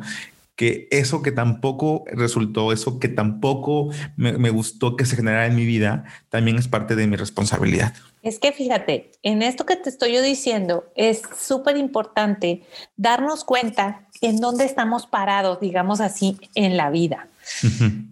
[0.60, 5.56] que eso que tampoco resultó, eso que tampoco me, me, gustó que se generara en
[5.56, 7.94] mi vida, también es parte de mi responsabilidad.
[8.24, 12.64] Es que fíjate, en esto que te estoy yo diciendo, es súper importante
[12.98, 17.30] darnos cuenta en dónde estamos parados, digamos así, en la vida.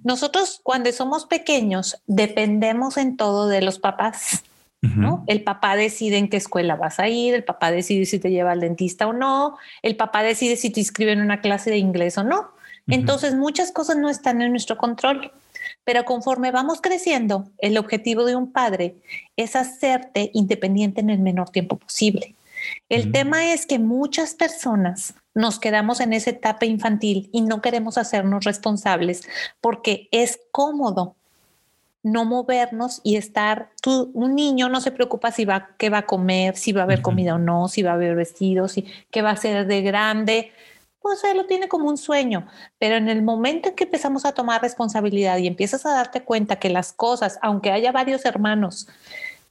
[0.05, 4.45] Nosotros cuando somos pequeños dependemos en todo de los papás.
[4.81, 5.23] ¿No?
[5.27, 8.51] El papá decide en qué escuela vas a ir, el papá decide si te lleva
[8.51, 12.17] al dentista o no, el papá decide si te inscribe en una clase de inglés
[12.17, 12.51] o no.
[12.87, 15.31] Entonces muchas cosas no están en nuestro control.
[15.83, 18.95] Pero conforme vamos creciendo, el objetivo de un padre
[19.35, 22.35] es hacerte independiente en el menor tiempo posible.
[22.89, 27.97] El tema es que muchas personas nos quedamos en esa etapa infantil y no queremos
[27.97, 29.27] hacernos responsables
[29.61, 31.16] porque es cómodo
[32.03, 36.05] no movernos y estar, tú, un niño no se preocupa si va, qué va a
[36.05, 39.21] comer, si va a haber comida o no, si va a haber vestidos, si, qué
[39.21, 40.51] va a ser de grande,
[41.01, 42.47] pues él lo tiene como un sueño,
[42.79, 46.57] pero en el momento en que empezamos a tomar responsabilidad y empiezas a darte cuenta
[46.57, 48.87] que las cosas, aunque haya varios hermanos,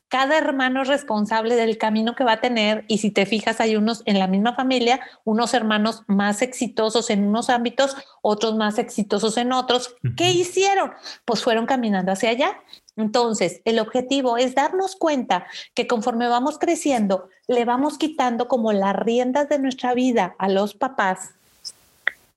[0.08, 3.76] cada hermano es responsable del camino que va a tener y si te fijas hay
[3.76, 9.36] unos en la misma familia, unos hermanos más exitosos en unos ámbitos, otros más exitosos
[9.36, 9.96] en otros.
[10.16, 10.92] ¿Qué hicieron?
[11.24, 12.60] Pues fueron caminando hacia allá.
[12.96, 18.96] Entonces, el objetivo es darnos cuenta que conforme vamos creciendo, le vamos quitando como las
[18.96, 21.34] riendas de nuestra vida a los papás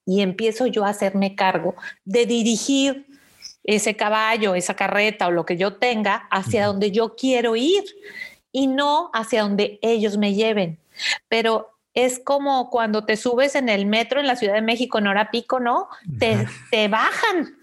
[0.05, 3.05] y empiezo yo a hacerme cargo de dirigir
[3.75, 7.84] ese caballo, esa carreta o lo que yo tenga hacia donde yo quiero ir
[8.51, 10.79] y no hacia donde ellos me lleven.
[11.27, 15.08] Pero es como cuando te subes en el metro en la Ciudad de México en
[15.08, 15.88] hora pico, ¿no?
[16.17, 17.58] Te, te bajan.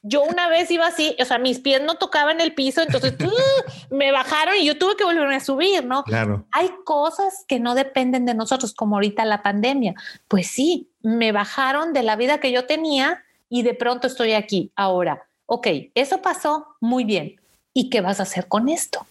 [0.00, 3.94] Yo una vez iba así, o sea, mis pies no tocaban el piso, entonces ¡uh!
[3.94, 6.02] me bajaron y yo tuve que volverme a subir, ¿no?
[6.04, 6.46] Claro.
[6.52, 9.94] Hay cosas que no dependen de nosotros, como ahorita la pandemia.
[10.28, 14.72] Pues sí, me bajaron de la vida que yo tenía y de pronto estoy aquí.
[14.76, 17.36] Ahora, ok, eso pasó muy bien.
[17.72, 19.06] ¿Y qué vas a hacer con esto?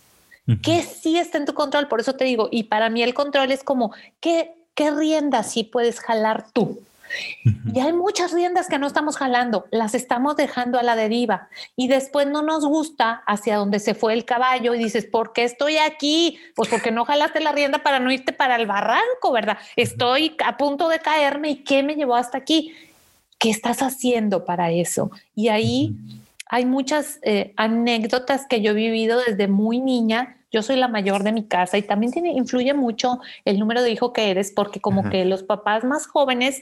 [0.61, 1.87] ¿Qué sí está en tu control?
[1.87, 5.63] Por eso te digo, y para mí el control es como, ¿qué, qué riendas sí
[5.63, 6.79] puedes jalar tú?
[7.73, 11.87] Y hay muchas riendas que no estamos jalando, las estamos dejando a la deriva y
[11.87, 15.77] después no nos gusta hacia donde se fue el caballo y dices, ¿por qué estoy
[15.77, 16.39] aquí?
[16.55, 19.57] Pues porque no jalaste la rienda para no irte para el barranco, ¿verdad?
[19.75, 22.73] Estoy a punto de caerme y ¿qué me llevó hasta aquí?
[23.37, 25.11] ¿Qué estás haciendo para eso?
[25.35, 25.95] Y ahí
[26.47, 30.37] hay muchas eh, anécdotas que yo he vivido desde muy niña.
[30.51, 33.91] Yo soy la mayor de mi casa y también tiene, influye mucho el número de
[33.91, 36.61] hijo que eres, porque como que los papás más jóvenes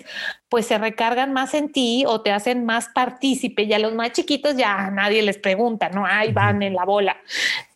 [0.49, 4.13] pues se recargan más en ti o te hacen más partícipe y a los más
[4.13, 6.05] chiquitos ya nadie les pregunta, ¿no?
[6.05, 7.17] Ahí van en la bola.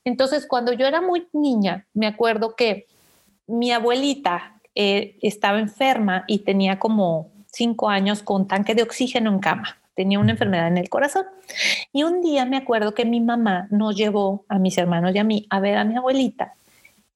[0.06, 2.88] Entonces, cuando yo era muy niña, me acuerdo que
[3.46, 9.40] mi abuelita eh, estaba enferma y tenía como cinco años con tanque de oxígeno en
[9.40, 9.78] cama.
[9.98, 11.26] Tenía una enfermedad en el corazón.
[11.92, 15.24] Y un día me acuerdo que mi mamá nos llevó a mis hermanos y a
[15.24, 16.54] mí a ver a mi abuelita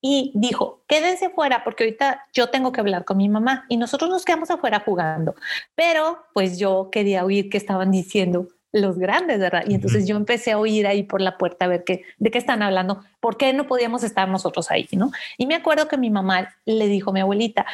[0.02, 4.10] y dijo, quédense fuera porque ahorita yo tengo que hablar con mi mamá y nosotros
[4.10, 5.36] nos quedamos afuera jugando.
[5.76, 9.64] Pero pues yo quería oír qué estaban diciendo los grandes, ¿verdad?
[9.68, 12.38] Y entonces yo empecé a oír ahí por la puerta a ver qué, de qué
[12.38, 15.12] están hablando, por qué no podíamos estar nosotros ahí, ¿no?
[15.38, 17.66] Y me acuerdo que mi mamá le dijo a mi abuelita,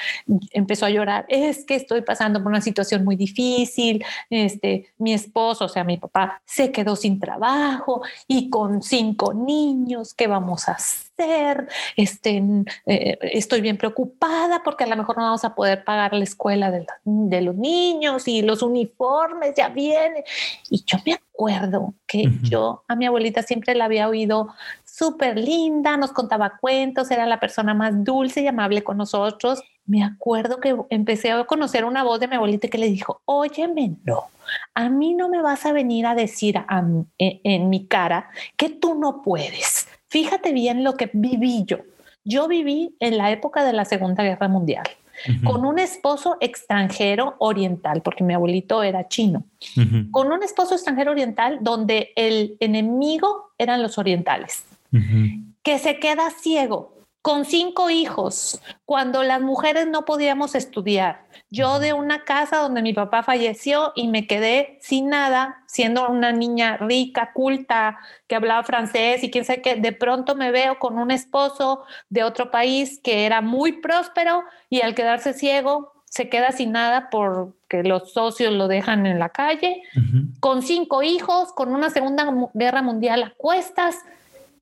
[0.51, 5.65] empezó a llorar, es que estoy pasando por una situación muy difícil, este, mi esposo,
[5.65, 10.73] o sea, mi papá, se quedó sin trabajo y con cinco niños, ¿qué vamos a
[10.73, 11.06] hacer?
[11.95, 12.43] Este,
[12.85, 16.69] eh, estoy bien preocupada porque a lo mejor no vamos a poder pagar la escuela
[16.69, 20.23] de, de los niños y los uniformes ya vienen.
[20.69, 24.49] Y yo me acuerdo que yo a mi abuelita siempre la había oído
[24.83, 29.61] súper linda, nos contaba cuentos, era la persona más dulce y amable con nosotros.
[29.85, 33.95] Me acuerdo que empecé a conocer una voz de mi abuelita que le dijo, óyeme,
[34.03, 34.25] no,
[34.73, 36.55] a mí no me vas a venir a decir
[37.17, 39.86] en mi cara que tú no puedes.
[40.09, 41.79] Fíjate bien lo que viví yo.
[42.23, 44.87] Yo viví en la época de la Segunda Guerra Mundial
[45.43, 49.45] con un esposo extranjero oriental, porque mi abuelito era chino,
[50.11, 54.65] con un esposo extranjero oriental donde el enemigo eran los orientales,
[55.63, 56.96] que se queda ciego
[57.27, 61.25] con cinco hijos, cuando las mujeres no podíamos estudiar.
[61.49, 66.31] Yo de una casa donde mi papá falleció y me quedé sin nada, siendo una
[66.31, 70.97] niña rica, culta, que hablaba francés y quién sabe qué, de pronto me veo con
[70.97, 76.53] un esposo de otro país que era muy próspero y al quedarse ciego, se queda
[76.53, 79.81] sin nada porque los socios lo dejan en la calle,
[80.39, 83.97] con cinco hijos, con una segunda guerra mundial a cuestas,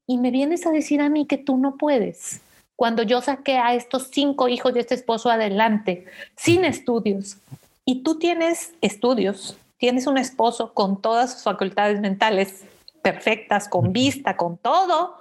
[0.07, 2.41] y me vienes a decir a mí que tú no puedes.
[2.75, 7.37] Cuando yo saqué a estos cinco hijos de este esposo adelante, sin estudios,
[7.85, 12.65] y tú tienes estudios, tienes un esposo con todas sus facultades mentales
[13.01, 15.19] perfectas, con vista, con todo,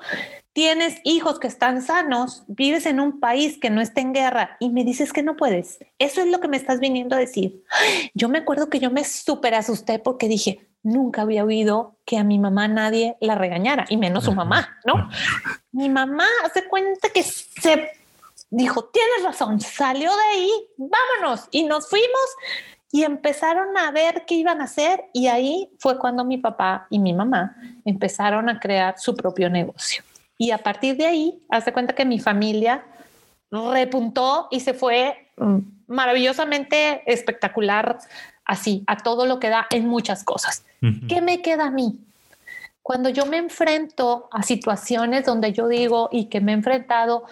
[0.55, 4.71] tienes hijos que están sanos, vives en un país que no está en guerra y
[4.71, 5.81] me dices que no puedes.
[5.99, 7.63] Eso es lo que me estás viniendo a decir.
[8.15, 12.25] Yo me acuerdo que yo me súper asusté porque dije, nunca había oído que a
[12.25, 15.09] mi mamá nadie la regañara, y menos su mamá, ¿no?
[15.73, 17.91] Mi mamá hace cuenta que se
[18.51, 22.37] dijo, tienes razón, salió de ahí, vámonos, y nos fuimos
[22.93, 27.01] y empezaron a ver qué iban a hacer y ahí fue cuando mi papá y
[27.01, 30.05] mi mamá empezaron a crear su propio negocio.
[30.39, 32.85] Y a partir de ahí, hace cuenta que mi familia
[33.51, 37.99] repuntó y se fue mm, maravillosamente espectacular,
[38.45, 40.65] así, a todo lo que da en muchas cosas.
[41.09, 41.99] ¿Qué me queda a mí?
[42.83, 47.25] Cuando yo me enfrento a situaciones donde yo digo y que me he enfrentado,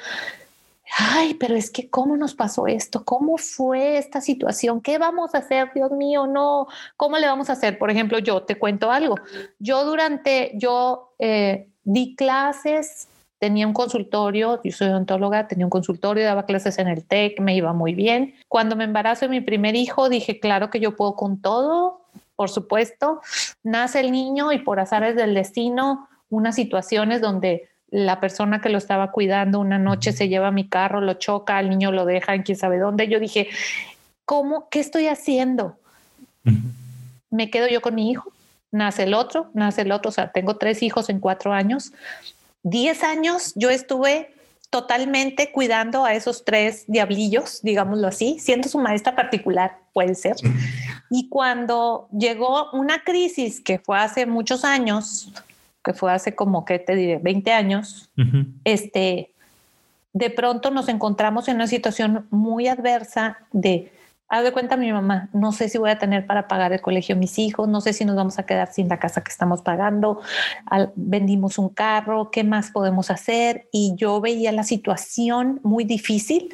[0.96, 5.38] ay, pero es que cómo nos pasó esto, cómo fue esta situación, qué vamos a
[5.38, 7.78] hacer, Dios mío, no, cómo le vamos a hacer.
[7.78, 9.16] Por ejemplo, yo te cuento algo.
[9.58, 13.08] Yo durante, yo eh, di clases,
[13.42, 17.56] tenía un consultorio, yo soy odontóloga, tenía un consultorio, daba clases en el TEC, me
[17.56, 18.36] iba muy bien.
[18.46, 22.02] Cuando me embarazo de mi primer hijo, dije, claro que yo puedo con todo,
[22.36, 23.20] por supuesto.
[23.64, 28.78] Nace el niño y por azares del destino, unas situaciones donde la persona que lo
[28.78, 32.44] estaba cuidando una noche se lleva mi carro, lo choca, al niño lo deja en
[32.44, 33.08] quién sabe dónde.
[33.08, 33.48] Yo dije,
[34.24, 34.68] ¿cómo?
[34.70, 35.78] ¿Qué estoy haciendo?
[37.28, 38.30] Me quedo yo con mi hijo,
[38.70, 41.92] nace el otro, nace el otro, o sea, tengo tres hijos en cuatro años.
[42.62, 44.34] Diez años yo estuve
[44.70, 50.36] totalmente cuidando a esos tres diablillos, digámoslo así, siendo su maestra particular, puede ser.
[51.10, 55.30] Y cuando llegó una crisis que fue hace muchos años,
[55.84, 57.18] que fue hace como, que te diré?
[57.18, 58.08] 20 años,
[58.64, 59.30] este,
[60.14, 63.92] de pronto nos encontramos en una situación muy adversa de,
[64.32, 67.14] haz de cuenta mi mamá, no sé si voy a tener para pagar el colegio
[67.14, 69.60] a mis hijos, no sé si nos vamos a quedar sin la casa que estamos
[69.60, 70.22] pagando,
[70.96, 73.68] vendimos un carro, ¿qué más podemos hacer?
[73.72, 76.48] Y yo veía la situación muy difícil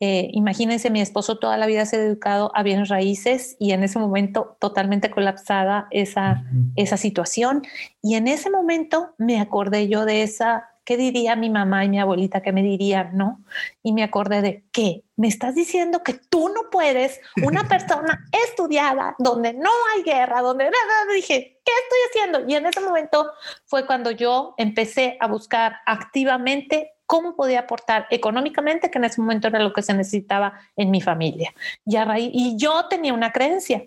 [0.00, 3.82] eh, imagínense, mi esposo toda la vida se ha dedicado a bienes raíces y en
[3.82, 6.44] ese momento totalmente colapsada esa,
[6.76, 7.62] esa situación.
[8.02, 11.98] Y en ese momento me acordé yo de esa, ¿qué diría mi mamá y mi
[11.98, 12.42] abuelita?
[12.42, 13.16] ¿Qué me dirían?
[13.16, 13.40] ¿No?
[13.82, 15.02] Y me acordé de, ¿qué?
[15.16, 20.70] ¿Me estás diciendo que tú no puedes, una persona estudiada, donde no hay guerra, donde
[21.14, 22.48] dije, ¿qué estoy haciendo?
[22.48, 23.30] Y en ese momento
[23.64, 29.48] fue cuando yo empecé a buscar activamente cómo podía aportar económicamente, que en ese momento
[29.48, 31.52] era lo que se necesitaba en mi familia.
[31.84, 31.96] Y,
[32.32, 33.84] y yo tenía una creencia,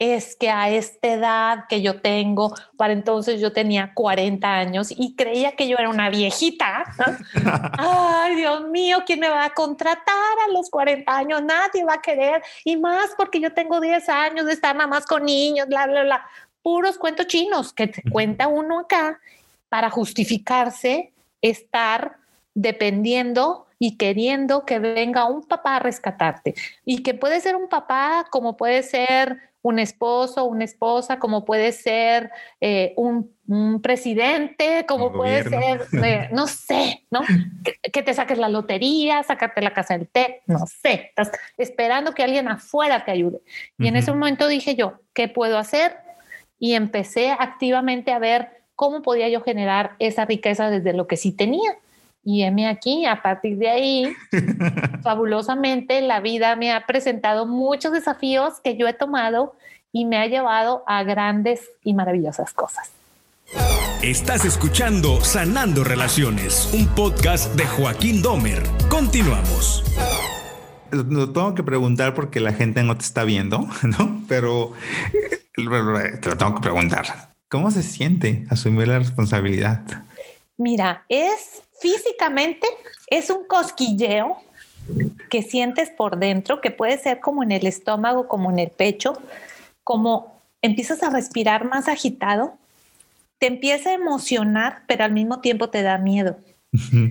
[0.00, 5.14] es que a esta edad que yo tengo, para entonces yo tenía 40 años y
[5.14, 6.84] creía que yo era una viejita.
[7.78, 11.42] Ay, Dios mío, ¿quién me va a contratar a los 40 años?
[11.42, 12.42] Nadie va a querer.
[12.64, 16.02] Y más porque yo tengo 10 años de estar nada más con niños, bla, bla,
[16.02, 16.26] bla.
[16.62, 19.20] Puros cuentos chinos que te cuenta uno acá
[19.68, 22.16] para justificarse estar
[22.54, 26.54] dependiendo y queriendo que venga un papá a rescatarte.
[26.86, 31.72] Y que puede ser un papá como puede ser un esposo, una esposa, como puede
[31.72, 33.38] ser eh, un,
[33.82, 37.20] presidente, como puede ser, eh, no sé, ¿no?
[37.92, 42.22] Que, te saques la lotería, sacarte la casa del té, no sé, estás esperando que
[42.22, 43.40] alguien afuera te ayude.
[43.76, 45.96] Y en ese momento dije yo, ¿qué puedo hacer?
[46.60, 51.32] Y empecé activamente a ver cómo podía yo generar esa riqueza desde lo que sí
[51.32, 51.76] tenía.
[52.22, 54.16] Y heme aquí, a partir de ahí,
[55.02, 59.54] fabulosamente, la vida me ha presentado muchos desafíos que yo he tomado
[59.92, 62.92] y me ha llevado a grandes y maravillosas cosas.
[64.02, 68.62] Estás escuchando Sanando Relaciones, un podcast de Joaquín Domer.
[68.88, 69.82] Continuamos.
[70.90, 74.22] Lo tengo que preguntar porque la gente no te está viendo, ¿no?
[74.28, 74.72] Pero
[75.54, 75.62] te
[76.28, 77.30] lo tengo que preguntar.
[77.48, 79.82] ¿Cómo se siente asumir la responsabilidad?
[80.56, 82.66] Mira, es físicamente
[83.08, 84.36] es un cosquilleo
[85.30, 89.14] que sientes por dentro, que puede ser como en el estómago, como en el pecho,
[89.84, 92.54] como empiezas a respirar más agitado,
[93.38, 96.36] te empieza a emocionar, pero al mismo tiempo te da miedo.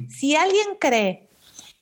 [0.09, 1.27] Si alguien cree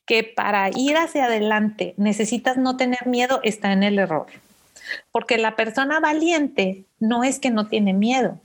[0.05, 4.27] que para ir hacia adelante necesitas no tener miedo, está en el error.
[5.11, 8.39] Porque la persona valiente no es que no tiene miedo.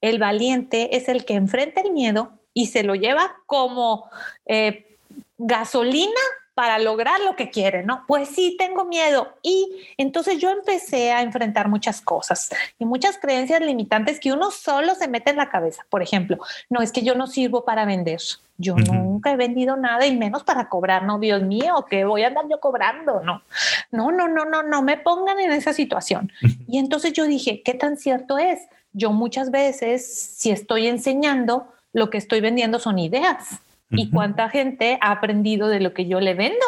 [0.00, 4.10] El valiente es el que enfrenta el miedo y se lo lleva como
[4.46, 4.96] eh,
[5.38, 6.20] gasolina
[6.60, 8.04] para lograr lo que quiere, ¿no?
[8.06, 9.32] Pues sí, tengo miedo.
[9.42, 14.94] Y entonces yo empecé a enfrentar muchas cosas y muchas creencias limitantes que uno solo
[14.94, 15.86] se mete en la cabeza.
[15.88, 16.38] Por ejemplo,
[16.68, 18.20] no es que yo no sirvo para vender.
[18.58, 22.26] Yo nunca he vendido nada y menos para cobrar, no, Dios mío, que voy a
[22.26, 23.42] andar yo cobrando, no,
[23.90, 26.30] no, no, no, no, no me pongan en esa situación.
[26.68, 28.60] Y entonces yo dije, ¿qué tan cierto es?
[28.92, 33.60] Yo muchas veces, si estoy enseñando, lo que estoy vendiendo son ideas
[33.90, 36.64] y cuánta gente ha aprendido de lo que yo le vendo.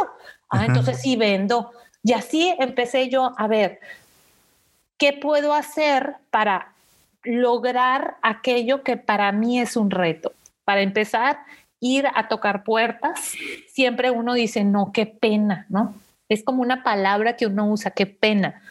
[0.50, 1.70] Ah, entonces sí vendo.
[2.02, 3.80] Y así empecé yo a ver,
[4.98, 6.72] ¿qué puedo hacer para
[7.22, 10.32] lograr aquello que para mí es un reto?
[10.64, 11.38] Para empezar,
[11.78, 13.34] ir a tocar puertas.
[13.68, 15.94] Siempre uno dice, no, qué pena, ¿no?
[16.28, 18.62] Es como una palabra que uno usa, qué pena.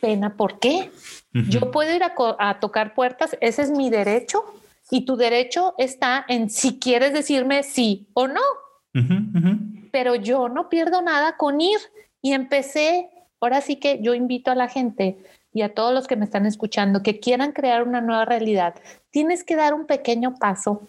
[0.00, 0.90] Pena, ¿por qué?
[1.32, 4.44] Yo puedo ir a tocar puertas, ese es mi derecho
[4.90, 8.40] y tu derecho está en si quieres decirme sí o no.
[9.90, 11.78] Pero yo no pierdo nada con ir
[12.22, 13.10] y empecé,
[13.40, 15.18] ahora sí que yo invito a la gente
[15.52, 18.74] y a todos los que me están escuchando que quieran crear una nueva realidad,
[19.10, 20.82] tienes que dar un pequeño paso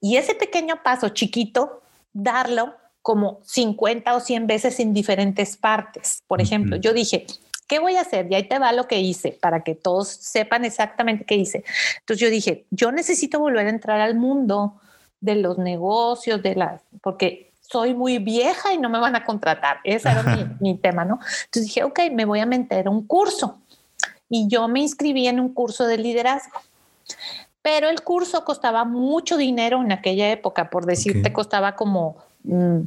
[0.00, 1.80] y ese pequeño paso chiquito,
[2.12, 6.22] darlo como 50 o 100 veces en diferentes partes.
[6.26, 7.24] Por ejemplo, yo dije,
[7.72, 8.30] ¿qué voy a hacer?
[8.30, 11.64] Y ahí te va lo que hice para que todos sepan exactamente qué hice.
[12.00, 14.78] Entonces yo dije, yo necesito volver a entrar al mundo
[15.22, 19.78] de los negocios, de las, porque soy muy vieja y no me van a contratar.
[19.84, 21.14] Ese era mi, mi, tema, ¿no?
[21.44, 23.56] Entonces dije, ok, me voy a meter un curso.
[24.28, 26.60] Y yo me inscribí en un curso de liderazgo.
[27.62, 32.18] Pero el curso costaba mucho dinero en aquella época, por decirte, costaba como...
[32.42, 32.82] Mm,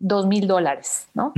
[0.00, 1.32] dos mil dólares, ¿no?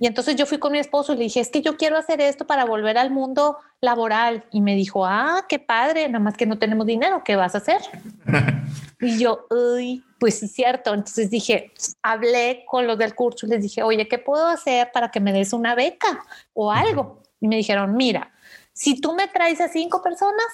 [0.00, 2.20] Y entonces yo fui con mi esposo y le dije, es que yo quiero hacer
[2.20, 4.44] esto para volver al mundo laboral.
[4.50, 7.58] Y me dijo, ah, qué padre, nada más que no tenemos dinero, ¿qué vas a
[7.58, 7.80] hacer?
[9.00, 10.94] y yo, uy, pues sí, cierto.
[10.94, 15.10] Entonces dije, hablé con los del curso y les dije, oye, ¿qué puedo hacer para
[15.10, 17.22] que me des una beca o algo?
[17.38, 18.32] Y me dijeron, mira,
[18.72, 20.46] si tú me traes a cinco personas,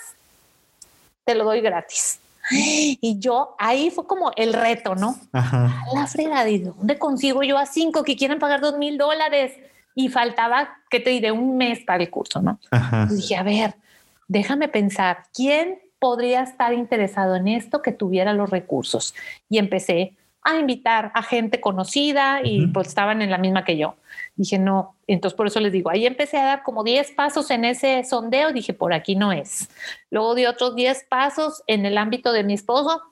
[1.25, 2.19] te lo doy gratis.
[2.51, 5.17] Y yo, ahí fue como el reto, ¿no?
[5.33, 5.85] Ajá.
[5.95, 9.53] La fregada, ¿y dónde consigo yo a cinco que quieren pagar dos mil dólares?
[9.95, 12.59] Y faltaba, que te diré, un mes para el curso, ¿no?
[12.71, 13.07] Ajá.
[13.11, 13.75] dije, a ver,
[14.27, 19.15] déjame pensar, ¿quién podría estar interesado en esto que tuviera los recursos?
[19.49, 20.15] Y empecé
[20.45, 23.97] a invitar a gente conocida y pues estaban en la misma que yo.
[24.35, 27.65] Dije, no, entonces por eso les digo, ahí empecé a dar como 10 pasos en
[27.65, 29.69] ese sondeo, dije, por aquí no es.
[30.11, 33.03] Luego di otros 10 pasos en el ámbito de mi esposo,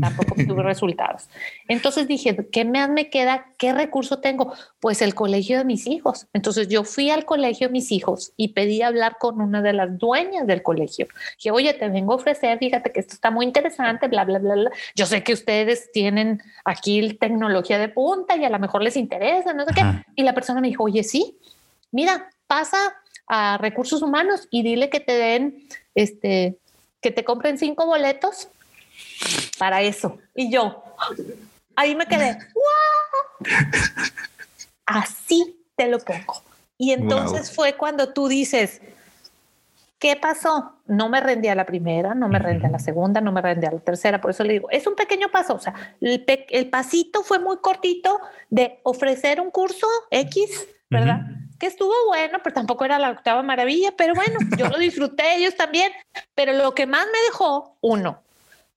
[0.00, 1.28] tampoco tuve resultados.
[1.68, 3.46] Entonces dije, ¿qué más me queda?
[3.58, 4.52] ¿Qué recurso tengo?
[4.80, 6.26] Pues el colegio de mis hijos.
[6.32, 9.98] Entonces yo fui al colegio de mis hijos y pedí hablar con una de las
[9.98, 11.06] dueñas del colegio.
[11.36, 14.54] Dije, oye, te vengo a ofrecer, fíjate que esto está muy interesante, bla, bla, bla,
[14.54, 14.70] bla.
[14.94, 19.52] Yo sé que ustedes tienen aquí tecnología de punta y a lo mejor les interesa,
[19.52, 19.82] no sé qué.
[20.16, 21.38] Y la persona me dijo, oye, sí,
[21.90, 22.78] mira, pasa
[23.26, 26.58] a recursos humanos y dile que te den, este,
[27.00, 28.48] que te compren cinco boletos
[29.58, 30.18] para eso.
[30.34, 30.82] Y yo,
[31.76, 32.38] ahí me quedé,
[34.86, 36.42] así te lo pongo.
[36.76, 38.80] Y entonces fue cuando tú dices,
[39.98, 40.72] ¿qué pasó?
[40.86, 43.66] No me rendí a la primera, no me rendí a la segunda, no me rendí
[43.66, 44.20] a la tercera.
[44.20, 45.54] Por eso le digo, es un pequeño paso.
[45.54, 51.20] O sea, el, pasito fue muy cortito de ofrecer un curso X, ¿verdad?
[51.58, 55.56] Que estuvo bueno, pero tampoco era la octava maravilla, pero bueno, yo lo disfruté, ellos
[55.56, 55.92] también.
[56.34, 58.23] Pero lo que más me dejó, uno,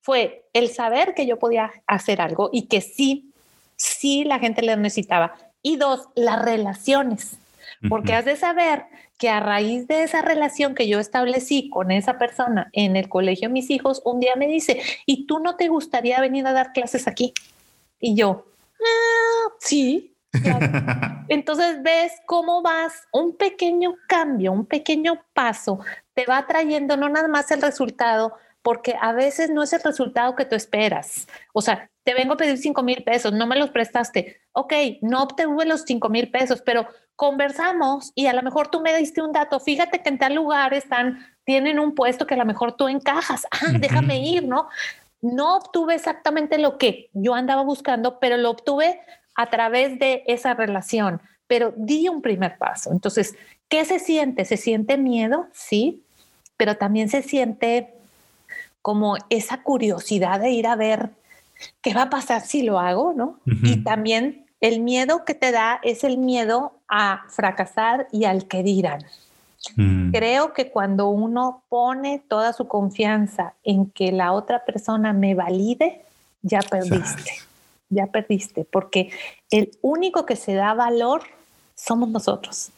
[0.07, 3.33] fue el saber que yo podía hacer algo y que sí,
[3.75, 5.35] sí la gente le necesitaba.
[5.61, 7.37] Y dos, las relaciones,
[7.89, 8.85] porque has de saber
[9.17, 13.49] que a raíz de esa relación que yo establecí con esa persona en el colegio
[13.49, 16.71] de mis hijos, un día me dice, ¿y tú no te gustaría venir a dar
[16.71, 17.33] clases aquí?
[17.99, 18.45] Y yo,
[18.79, 20.15] ah, sí.
[21.27, 25.81] Entonces ves cómo vas, un pequeño cambio, un pequeño paso,
[26.13, 28.37] te va trayendo no nada más el resultado,
[28.67, 31.25] porque a veces no es el resultado que tú esperas.
[31.53, 34.41] O sea, te vengo a pedir 5 mil pesos, no me los prestaste.
[34.51, 38.93] Ok, no obtuve los 5 mil pesos, pero conversamos y a lo mejor tú me
[38.97, 39.61] diste un dato.
[39.61, 43.47] Fíjate que en tal lugar están, tienen un puesto que a lo mejor tú encajas.
[43.51, 44.67] Ah, déjame ir, ¿no?
[45.21, 48.99] No obtuve exactamente lo que yo andaba buscando, pero lo obtuve
[49.35, 51.21] a través de esa relación.
[51.47, 52.91] Pero di un primer paso.
[52.91, 53.33] Entonces,
[53.69, 54.43] ¿qué se siente?
[54.43, 55.47] ¿Se siente miedo?
[55.53, 56.03] Sí,
[56.57, 57.93] pero también se siente
[58.87, 61.09] como esa curiosidad de ir a ver
[61.81, 63.37] qué va a pasar si lo hago, ¿no?
[63.45, 68.63] Y también el miedo que te da es el miedo a fracasar y al que
[68.63, 69.03] dirán.
[69.75, 70.11] Mm.
[70.11, 76.05] Creo que cuando uno pone toda su confianza en que la otra persona me valide,
[76.41, 77.33] ya perdiste.
[77.89, 79.09] ya perdiste, porque
[79.51, 81.23] el único que se da valor
[81.75, 82.71] somos nosotros.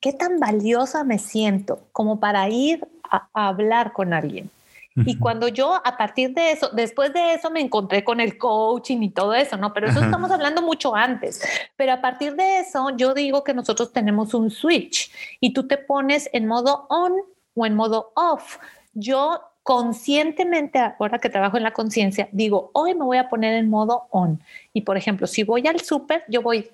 [0.00, 4.50] ¿Qué tan valiosa me siento como para ir a, hablar con alguien?
[4.96, 9.02] Y cuando yo a partir de eso, después de eso me encontré con el coaching
[9.02, 9.72] y todo eso, ¿no?
[9.72, 11.42] Pero eso estamos hablando mucho antes.
[11.76, 15.78] Pero a partir de eso, yo digo que nosotros tenemos un switch y tú te
[15.78, 17.12] pones en modo on
[17.54, 18.58] o en modo off.
[18.92, 23.70] Yo conscientemente, ahora que trabajo en la conciencia, digo, hoy me voy a poner en
[23.70, 24.42] modo on.
[24.72, 26.68] Y por ejemplo, si voy al súper, yo voy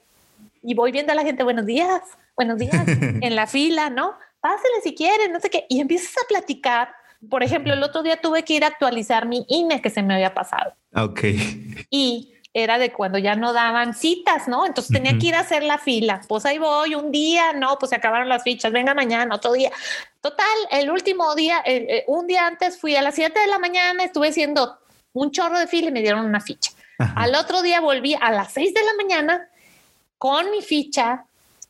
[0.63, 2.01] y voy viendo a la gente, buenos días,
[2.35, 2.87] buenos días,
[3.21, 4.15] en la fila, ¿no?
[4.41, 5.67] Pásele si quieren, no sé qué.
[5.69, 6.89] Y empiezas a platicar.
[7.29, 10.15] Por ejemplo, el otro día tuve que ir a actualizar mi INE que se me
[10.15, 10.75] había pasado.
[10.95, 11.21] Ok.
[11.91, 14.65] Y era de cuando ya no daban citas, ¿no?
[14.65, 16.23] Entonces tenía que ir a hacer la fila.
[16.27, 19.71] Pues ahí voy, un día, no, pues se acabaron las fichas, venga mañana, otro día.
[20.23, 24.05] Total, el último día, eh, un día antes fui a las 7 de la mañana,
[24.05, 24.79] estuve haciendo
[25.13, 26.73] un chorro de fila y me dieron una ficha.
[26.99, 29.49] Al otro día volví a las 6 de la mañana
[30.17, 31.27] con mi ficha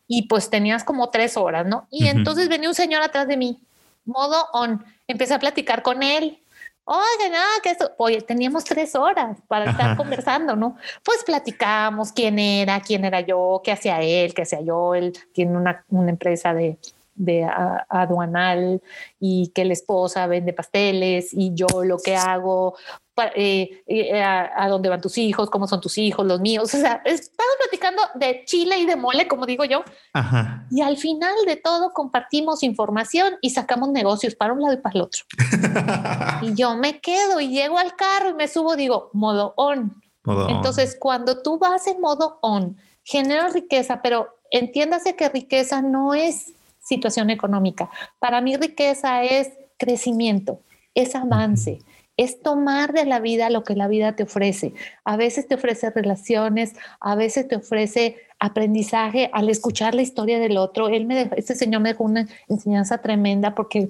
[0.07, 1.89] y pues tenías como tres horas, ¿no?
[1.91, 3.59] Y entonces venía un señor atrás de mí,
[4.07, 6.41] modo on, empecé a platicar con él
[6.89, 10.77] Oye, nada, que eso, oye, teníamos tres horas para estar conversando, ¿no?
[11.05, 14.95] Pues platicamos quién era, quién era yo, qué hacía él, qué hacía yo.
[14.95, 16.79] Él tiene una, una empresa de,
[17.17, 17.45] de
[17.89, 18.81] aduanal
[19.19, 22.77] y que la esposa vende pasteles y yo lo que hago,
[23.35, 26.65] eh, eh, a, dónde van tus hijos, cómo son tus hijos, los míos.
[26.75, 29.83] O sea, estamos platicando de chile y de mole, como digo yo.
[30.71, 34.95] Y al final de todo compartimos información y sacamos negocios para un lado y para
[34.97, 35.25] el otro.
[36.43, 40.03] y yo me quedo y llego al carro y me subo, digo, modo on.
[40.49, 46.53] Entonces, cuando tú vas en modo on, genera riqueza, pero entiéndase que riqueza no es
[46.81, 47.89] situación económica.
[48.19, 50.61] Para mí riqueza es crecimiento,
[50.95, 51.81] es avance
[52.17, 54.73] es tomar de la vida lo que la vida te ofrece.
[55.05, 60.57] A veces te ofrece relaciones, a veces te ofrece aprendizaje al escuchar la historia del
[60.57, 60.89] otro.
[60.89, 63.89] Él me este señor me dejó una enseñanza tremenda porque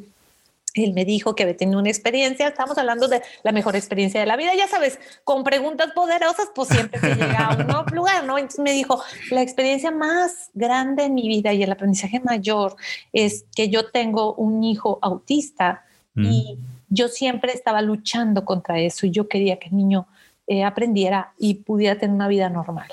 [0.74, 4.26] él me dijo que había tenido una experiencia, estamos hablando de la mejor experiencia de
[4.26, 8.24] la vida, ya sabes, con preguntas poderosas, pues siempre te llega a un nuevo lugar,
[8.24, 8.36] ¿no?
[8.36, 12.76] Entonces me dijo, la experiencia más grande en mi vida y el aprendizaje mayor
[13.14, 15.82] es que yo tengo un hijo autista
[16.14, 20.06] y mm yo siempre estaba luchando contra eso y yo quería que el niño
[20.46, 22.88] eh, aprendiera y pudiera tener una vida normal.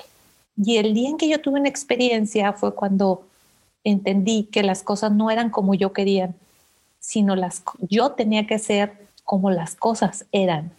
[0.56, 3.26] Y el día en que yo tuve una experiencia fue cuando
[3.82, 6.34] entendí que las cosas no eran como yo quería,
[6.98, 8.92] sino las yo tenía que ser
[9.24, 10.72] como las cosas eran.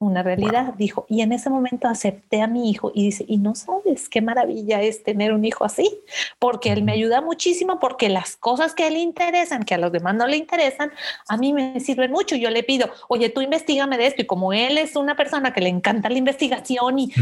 [0.00, 3.54] Una realidad, dijo, y en ese momento acepté a mi hijo y dice, y no
[3.54, 6.00] sabes qué maravilla es tener un hijo así,
[6.38, 9.92] porque él me ayuda muchísimo, porque las cosas que a él interesan, que a los
[9.92, 10.90] demás no le interesan,
[11.28, 12.34] a mí me sirven mucho.
[12.34, 15.60] Yo le pido, oye, tú investigame de esto, y como él es una persona que
[15.60, 17.12] le encanta la investigación y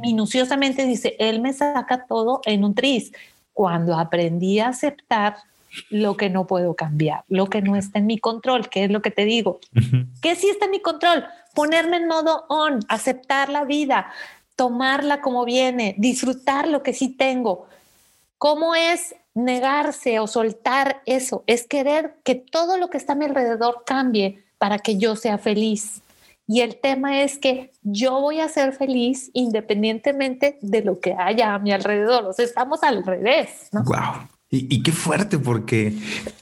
[0.00, 3.12] minuciosamente dice, él me saca todo en un tris.
[3.52, 5.38] Cuando aprendí a aceptar
[5.90, 9.02] lo que no puedo cambiar, lo que no está en mi control, que es lo
[9.02, 9.58] que te digo.
[10.22, 11.24] ¿Qué sí está en mi control?
[11.54, 14.12] Ponerme en modo on, aceptar la vida,
[14.56, 17.66] tomarla como viene, disfrutar lo que sí tengo.
[18.38, 21.44] ¿Cómo es negarse o soltar eso?
[21.46, 25.38] Es querer que todo lo que está a mi alrededor cambie para que yo sea
[25.38, 26.02] feliz.
[26.46, 31.54] Y el tema es que yo voy a ser feliz independientemente de lo que haya
[31.54, 32.24] a mi alrededor.
[32.24, 33.68] O sea, estamos al revés.
[33.70, 33.84] ¿no?
[34.50, 35.92] Y, qué fuerte, porque,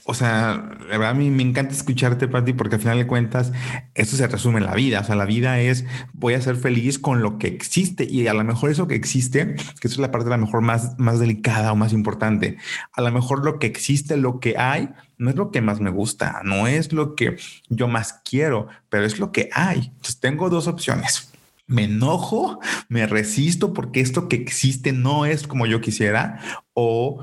[0.05, 3.51] o sea, la verdad a mí me encanta escucharte, Pati, porque al final de cuentas,
[3.95, 5.01] eso se resume en la vida.
[5.01, 5.83] O sea, la vida es,
[6.13, 9.57] voy a ser feliz con lo que existe y a lo mejor eso que existe,
[9.81, 12.55] que es la parte a lo mejor más, más delicada o más importante.
[12.93, 14.87] A lo mejor lo que existe, lo que hay,
[15.17, 17.35] no es lo que más me gusta, no es lo que
[17.67, 19.79] yo más quiero, pero es lo que hay.
[19.79, 21.33] Entonces tengo dos opciones
[21.69, 26.39] me enojo, me resisto porque esto que existe no es como yo quisiera
[26.73, 27.21] o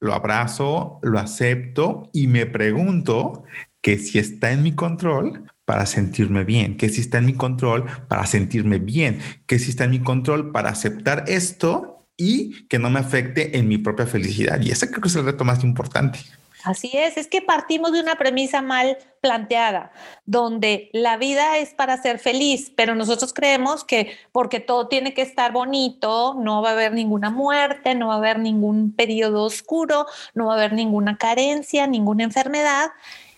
[0.00, 3.44] lo abrazo, lo acepto y me pregunto
[3.82, 7.84] que si está en mi control para sentirme bien, que si está en mi control
[8.08, 12.90] para sentirme bien, que si está en mi control para aceptar esto y que no
[12.90, 14.60] me afecte en mi propia felicidad.
[14.60, 16.18] Y ese creo que es el reto más importante.
[16.64, 19.92] Así es, es que partimos de una premisa mal planteada,
[20.26, 25.22] donde la vida es para ser feliz, pero nosotros creemos que porque todo tiene que
[25.22, 30.06] estar bonito, no va a haber ninguna muerte, no va a haber ningún periodo oscuro,
[30.34, 32.90] no va a haber ninguna carencia, ninguna enfermedad.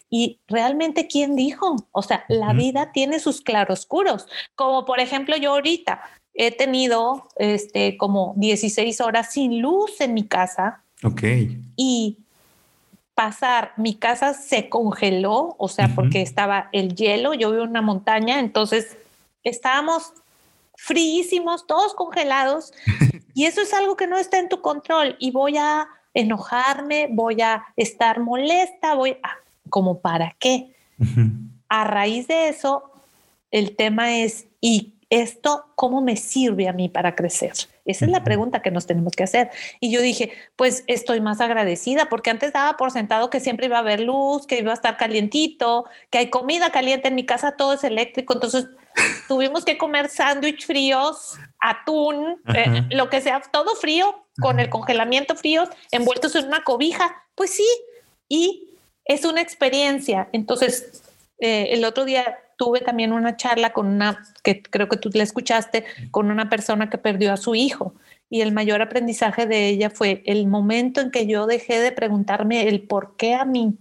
[0.08, 1.76] Y realmente, ¿quién dijo?
[1.92, 6.00] O sea, la vida tiene sus claroscuros, como por ejemplo yo ahorita
[6.34, 10.82] he tenido este, como 16 horas sin luz en mi casa.
[11.04, 11.22] Ok.
[11.76, 12.18] Y
[13.20, 17.82] pasar, mi casa se congeló, o sea, porque estaba el hielo, yo vivo en una
[17.82, 18.96] montaña, entonces
[19.44, 20.14] estábamos
[20.74, 22.72] fríísimos, todos congelados.
[23.34, 27.42] y eso es algo que no está en tu control y voy a enojarme, voy
[27.42, 29.36] a estar molesta, voy a...
[29.68, 30.74] ¿Como para qué?
[31.68, 32.90] A raíz de eso,
[33.50, 37.52] el tema es, ¿y esto cómo me sirve a mí para crecer?
[37.84, 39.50] Esa es la pregunta que nos tenemos que hacer.
[39.80, 43.76] Y yo dije, pues estoy más agradecida porque antes daba por sentado que siempre iba
[43.76, 47.56] a haber luz, que iba a estar calientito, que hay comida caliente en mi casa,
[47.56, 48.34] todo es eléctrico.
[48.34, 48.68] Entonces
[49.28, 55.34] tuvimos que comer sándwich fríos, atún, eh, lo que sea, todo frío, con el congelamiento
[55.34, 57.24] frío, envueltos en una cobija.
[57.34, 57.66] Pues sí,
[58.28, 58.70] y
[59.04, 60.28] es una experiencia.
[60.32, 61.02] Entonces,
[61.40, 65.22] eh, el otro día tuve también una charla con una, que creo que tú la
[65.22, 67.94] escuchaste, con una persona que perdió a su hijo.
[68.28, 72.68] Y el mayor aprendizaje de ella fue el momento en que yo dejé de preguntarme
[72.68, 73.78] el por qué a mí.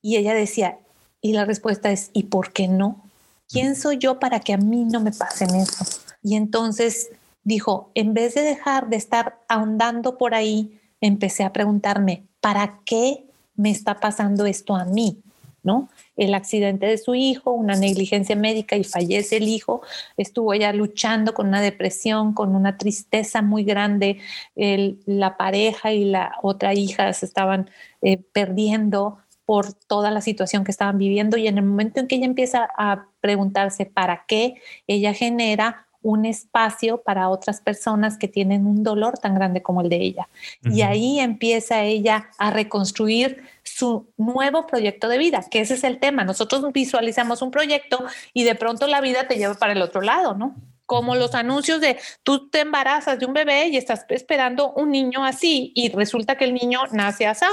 [0.00, 0.78] Y ella decía,
[1.20, 3.02] y la respuesta es, ¿y por qué no?
[3.48, 5.84] ¿Quién soy yo para que a mí no me pasen eso?
[6.22, 7.10] Y entonces
[7.42, 13.24] dijo, en vez de dejar de estar ahondando por ahí, empecé a preguntarme, ¿para qué
[13.56, 15.20] me está pasando esto a mí?
[15.62, 15.88] ¿No?
[16.16, 19.82] el accidente de su hijo, una negligencia médica y fallece el hijo.
[20.16, 24.18] Estuvo ella luchando con una depresión, con una tristeza muy grande.
[24.54, 27.70] la pareja y la otra hija se estaban
[28.02, 32.16] eh, perdiendo por toda la situación que estaban viviendo y en el momento en que
[32.16, 34.56] ella empieza a preguntarse para qué,
[34.86, 39.88] ella genera un espacio para otras personas que tienen un dolor tan grande como el
[39.88, 40.28] de ella.
[40.62, 45.98] Y ahí empieza ella a reconstruir su nuevo proyecto de vida, que ese es el
[45.98, 46.24] tema.
[46.24, 50.34] Nosotros visualizamos un proyecto y de pronto la vida te lleva para el otro lado,
[50.34, 50.54] ¿no?
[50.88, 55.22] Como los anuncios de tú te embarazas de un bebé y estás esperando un niño
[55.22, 57.44] así y resulta que el niño nace así.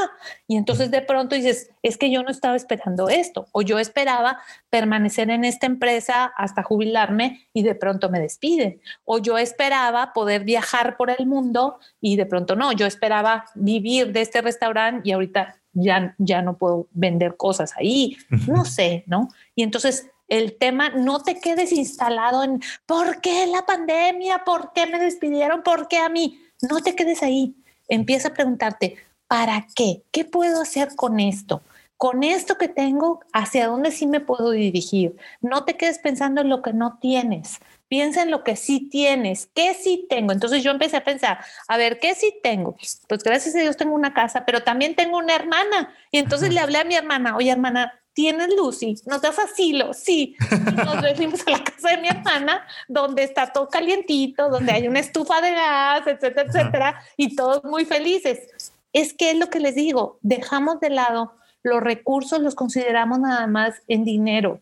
[0.47, 4.39] Y entonces de pronto dices, es que yo no estaba esperando esto o yo esperaba
[4.69, 8.79] permanecer en esta empresa hasta jubilarme y de pronto me despiden.
[9.03, 14.13] O yo esperaba poder viajar por el mundo y de pronto no, yo esperaba vivir
[14.13, 18.15] de este restaurante y ahorita ya, ya no puedo vender cosas ahí.
[18.47, 19.27] No sé, ¿no?
[19.55, 24.43] Y entonces el tema, no te quedes instalado en ¿por qué la pandemia?
[24.43, 25.63] ¿Por qué me despidieron?
[25.63, 26.41] ¿Por qué a mí?
[26.61, 27.55] No te quedes ahí.
[27.87, 28.97] Empieza a preguntarte,
[29.27, 30.03] ¿para qué?
[30.11, 31.61] ¿Qué puedo hacer con esto?
[31.97, 35.15] Con esto que tengo, ¿hacia dónde sí me puedo dirigir?
[35.41, 37.59] No te quedes pensando en lo que no tienes.
[37.87, 40.33] Piensa en lo que sí tienes, qué sí tengo.
[40.33, 42.75] Entonces yo empecé a pensar, a ver, ¿qué sí tengo?
[43.07, 45.93] Pues gracias a Dios tengo una casa, pero también tengo una hermana.
[46.11, 48.95] Y entonces le hablé a mi hermana, oye hermana, ¿tienes Lucy?
[49.05, 49.93] ¿Nos das asilo?
[49.93, 50.35] Sí.
[50.75, 54.99] nos venimos a la casa de mi hermana, donde está todo calientito, donde hay una
[54.99, 58.71] estufa de gas, etcétera, etcétera, y todos muy felices.
[58.93, 63.45] Es que es lo que les digo, dejamos de lado los recursos, los consideramos nada
[63.47, 64.59] más en dinero.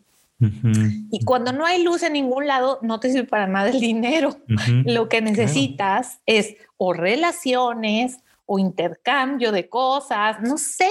[1.10, 4.36] Y cuando no hay luz en ningún lado, no te sirve para nada el dinero.
[4.84, 10.90] Lo que necesitas es o relaciones o intercambio de cosas, no sé,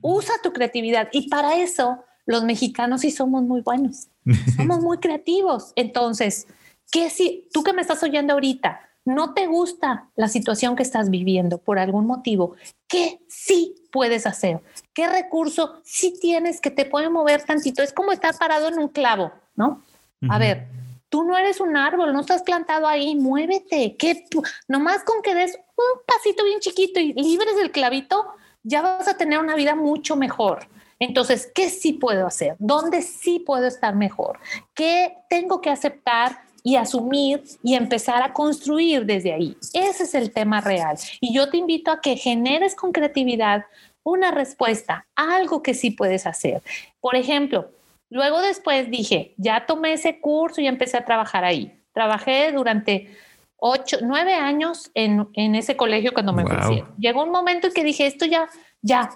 [0.00, 1.08] usa tu creatividad.
[1.12, 4.08] Y para eso los mexicanos sí somos muy buenos,
[4.56, 5.72] somos muy creativos.
[5.76, 6.46] Entonces,
[6.90, 11.10] ¿qué si tú que me estás oyendo ahorita no te gusta la situación que estás
[11.10, 12.54] viviendo por algún motivo?
[12.88, 14.60] ¿Qué sí puedes hacer?
[14.94, 17.82] ¿Qué recurso sí tienes que te puede mover tantito?
[17.82, 19.82] Es como estar parado en un clavo, ¿no?
[20.30, 20.68] A ver,
[21.14, 24.24] tú no eres un árbol, no estás plantado ahí, muévete, que
[24.66, 28.26] nomás con que des un pasito bien chiquito y libres del clavito,
[28.64, 30.66] ya vas a tener una vida mucho mejor.
[30.98, 32.56] Entonces, ¿qué sí puedo hacer?
[32.58, 34.40] ¿Dónde sí puedo estar mejor?
[34.74, 39.56] ¿Qué tengo que aceptar y asumir y empezar a construir desde ahí?
[39.72, 40.96] Ese es el tema real.
[41.20, 43.66] Y yo te invito a que generes con creatividad
[44.02, 46.60] una respuesta, algo que sí puedes hacer.
[47.00, 47.70] Por ejemplo,
[48.10, 51.80] Luego después dije, ya tomé ese curso y empecé a trabajar ahí.
[51.92, 53.16] Trabajé durante
[53.56, 56.86] ocho, nueve años en, ese colegio cuando me wow.
[56.98, 58.48] Llegó un momento en que dije, esto ya,
[58.82, 59.10] ya,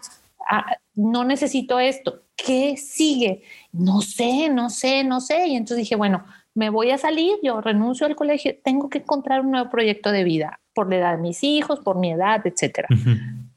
[0.49, 2.22] ah, no necesito esto.
[2.34, 3.43] ¿Qué sigue?
[3.72, 5.49] No sé, no sé, no sé.
[5.49, 6.24] Y entonces dije, bueno,
[6.55, 10.24] me voy a salir, yo renuncio al colegio, tengo que encontrar un nuevo proyecto de
[10.24, 12.89] vida por la edad de mis hijos, por mi edad, etcétera.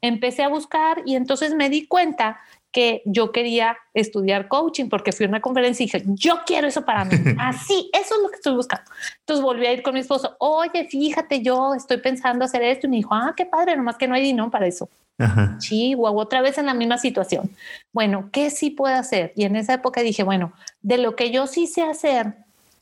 [0.01, 2.39] Empecé a buscar y entonces me di cuenta
[2.71, 6.85] que yo quería estudiar coaching porque fui a una conferencia y dije, yo quiero eso
[6.85, 7.11] para mí.
[7.39, 8.89] Así, eso es lo que estoy buscando.
[9.19, 12.87] Entonces volví a ir con mi esposo, oye, fíjate, yo estoy pensando hacer esto.
[12.87, 14.89] Y me dijo, ah, qué padre, nomás que no hay dinero para eso.
[15.59, 17.51] Sí, o otra vez en la misma situación.
[17.93, 19.33] Bueno, ¿qué sí puedo hacer?
[19.35, 22.33] Y en esa época dije, bueno, de lo que yo sí sé hacer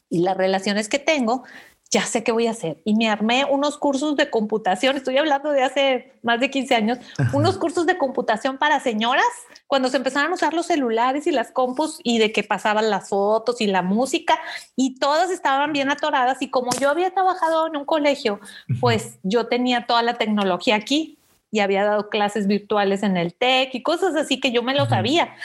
[0.09, 1.43] y las relaciones que tengo,
[1.91, 2.77] ya sé qué voy a hacer.
[2.85, 6.97] Y me armé unos cursos de computación, estoy hablando de hace más de 15 años,
[7.33, 9.25] unos cursos de computación para señoras,
[9.65, 13.09] cuando se empezaron a usar los celulares y las compus y de que pasaban las
[13.09, 14.39] fotos y la música
[14.75, 16.41] y todas estaban bien atoradas.
[16.41, 18.39] Y como yo había trabajado en un colegio,
[18.79, 21.17] pues yo tenía toda la tecnología aquí
[21.51, 24.85] y había dado clases virtuales en el TEC y cosas así que yo me lo
[24.87, 25.35] sabía.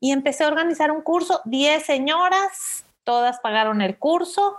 [0.00, 4.56] Y empecé a organizar un curso, 10 señoras, todas pagaron el curso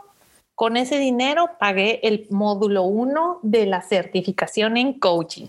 [0.58, 5.46] con ese dinero pagué el módulo 1 de la certificación en coaching.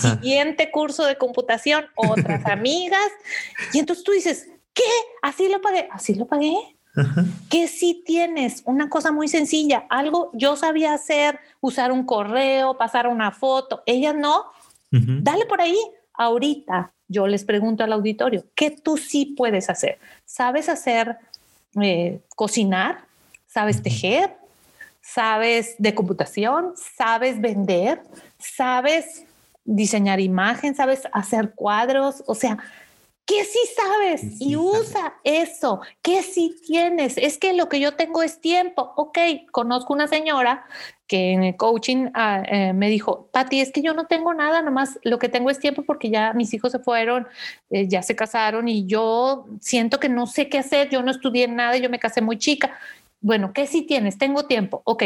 [0.00, 3.08] Siguiente curso de computación, otras amigas.
[3.72, 4.82] Y entonces tú dices, ¿qué?
[5.22, 5.88] ¿Así lo pagué?
[5.92, 6.56] ¿Así lo pagué?
[7.48, 13.06] Que si tienes una cosa muy sencilla, algo yo sabía hacer, usar un correo, pasar
[13.06, 14.46] una foto, ellas no,
[14.90, 15.78] dale por ahí.
[16.14, 20.00] Ahorita yo les pregunto al auditorio, ¿qué tú sí puedes hacer?
[20.24, 21.16] ¿Sabes hacer
[21.80, 23.04] eh, cocinar?
[23.46, 24.36] ¿Sabes tejer?
[25.14, 28.02] Sabes de computación, sabes vender,
[28.38, 29.24] sabes
[29.64, 32.58] diseñar imagen, sabes hacer cuadros, o sea,
[33.24, 34.40] ¿qué sí sabes?
[34.40, 37.16] y usa eso, ¿qué sí tienes?
[37.16, 38.92] Es que lo que yo tengo es tiempo.
[38.96, 39.18] Ok,
[39.50, 40.66] conozco una señora
[41.06, 44.60] que en el coaching ah, eh, me dijo, Pati, es que yo no tengo nada,
[44.60, 47.26] nomás lo que tengo es tiempo porque ya mis hijos se fueron,
[47.70, 51.48] eh, ya se casaron y yo siento que no sé qué hacer, yo no estudié
[51.48, 52.78] nada, yo me casé muy chica.
[53.20, 54.18] Bueno, ¿qué sí tienes?
[54.18, 54.82] Tengo tiempo.
[54.84, 55.04] Ok.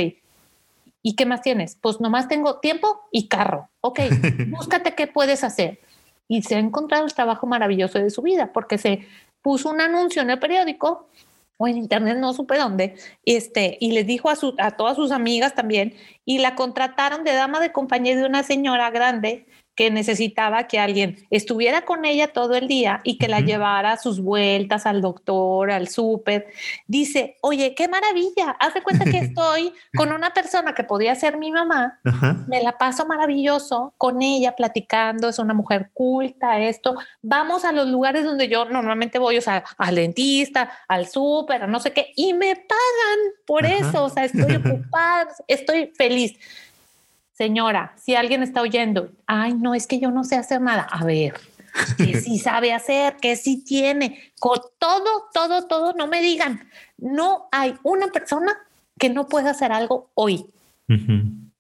[1.03, 1.77] ¿Y qué más tienes?
[1.81, 3.69] Pues nomás tengo tiempo y carro.
[3.81, 4.01] Ok,
[4.49, 5.81] búscate qué puedes hacer.
[6.29, 9.07] Y se ha encontrado el trabajo maravilloso de su vida porque se
[9.43, 11.09] puso un anuncio en el periódico
[11.59, 15.13] o en internet, no supe dónde, este, y le dijo a, su, a todas sus
[15.13, 15.95] amigas también,
[16.25, 21.17] y la contrataron de dama de compañía de una señora grande que necesitaba que alguien
[21.31, 25.71] estuviera con ella todo el día y que la llevara a sus vueltas al doctor,
[25.71, 26.47] al súper.
[26.87, 31.39] Dice, oye, qué maravilla, haz de cuenta que estoy con una persona que podía ser
[31.39, 32.01] mi mamá,
[32.49, 37.89] me la paso maravilloso con ella platicando, es una mujer culta, esto, vamos a los
[37.89, 42.35] lugares donde yo normalmente voy, o sea, al dentista, al súper, no sé qué, y
[42.35, 46.39] me pagan por eso, o sea, estoy ocupada, estoy feliz.
[47.33, 50.83] Señora, si alguien está oyendo, ay, no, es que yo no sé hacer nada.
[50.83, 51.35] A ver,
[51.97, 56.69] que sí sabe hacer, que sí tiene, con todo, todo, todo, no me digan,
[56.99, 58.57] no hay una persona
[58.99, 60.47] que no pueda hacer algo hoy.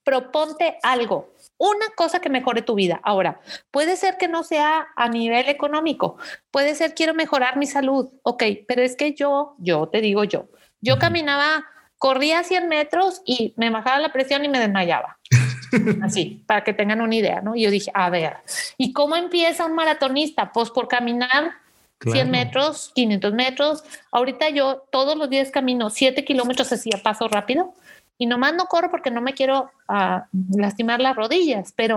[0.04, 3.00] Proponte algo, una cosa que mejore tu vida.
[3.02, 6.18] Ahora, puede ser que no sea a nivel económico,
[6.50, 10.48] puede ser quiero mejorar mi salud, ok, pero es que yo, yo te digo yo,
[10.82, 11.64] yo caminaba,
[11.96, 15.18] corría 100 metros y me bajaba la presión y me desmayaba.
[16.02, 17.54] Así, para que tengan una idea, ¿no?
[17.54, 18.36] Y yo dije, a ver,
[18.76, 20.52] ¿y cómo empieza un maratonista?
[20.52, 21.52] Pues por caminar
[22.00, 23.84] 100 metros, 500 metros.
[24.10, 27.74] Ahorita yo todos los días camino 7 kilómetros así a paso rápido
[28.18, 31.96] y nomás no corro porque no me quiero ah, lastimar las rodillas, pero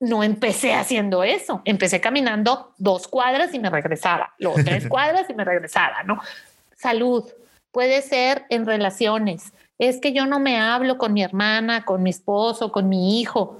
[0.00, 1.62] no empecé haciendo eso.
[1.64, 6.20] Empecé caminando dos cuadras y me regresaba, luego tres cuadras y me regresaba, ¿no?
[6.76, 7.24] Salud.
[7.72, 12.10] Puede ser en relaciones, es que yo no me hablo con mi hermana, con mi
[12.10, 13.58] esposo, con mi hijo.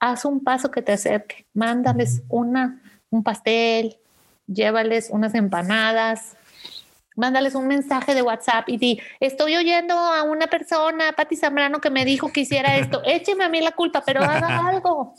[0.00, 2.80] Haz un paso que te acerque, mándales una,
[3.10, 3.96] un pastel,
[4.46, 6.36] llévales unas empanadas,
[7.16, 11.90] mándales un mensaje de WhatsApp y di, estoy oyendo a una persona, Pati Zambrano, que
[11.90, 15.14] me dijo que hiciera esto, écheme a mí la culpa, pero haga algo.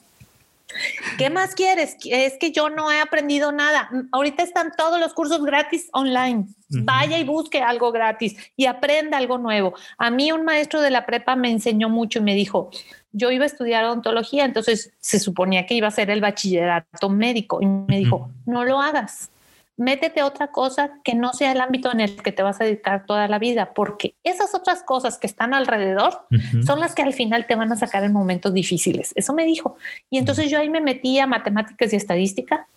[1.17, 1.97] ¿Qué más quieres?
[2.05, 3.89] Es que yo no he aprendido nada.
[4.11, 6.47] Ahorita están todos los cursos gratis online.
[6.69, 9.73] Vaya y busque algo gratis y aprenda algo nuevo.
[9.97, 12.69] A mí un maestro de la prepa me enseñó mucho y me dijo,
[13.13, 17.59] yo iba a estudiar odontología, entonces se suponía que iba a ser el bachillerato médico
[17.61, 19.31] y me dijo, no lo hagas
[19.77, 23.05] métete otra cosa que no sea el ámbito en el que te vas a dedicar
[23.05, 26.25] toda la vida, porque esas otras cosas que están alrededor
[26.65, 29.13] son las que al final te van a sacar en momentos difíciles.
[29.15, 29.77] Eso me dijo.
[30.09, 32.67] Y entonces yo ahí me metí a matemáticas y estadística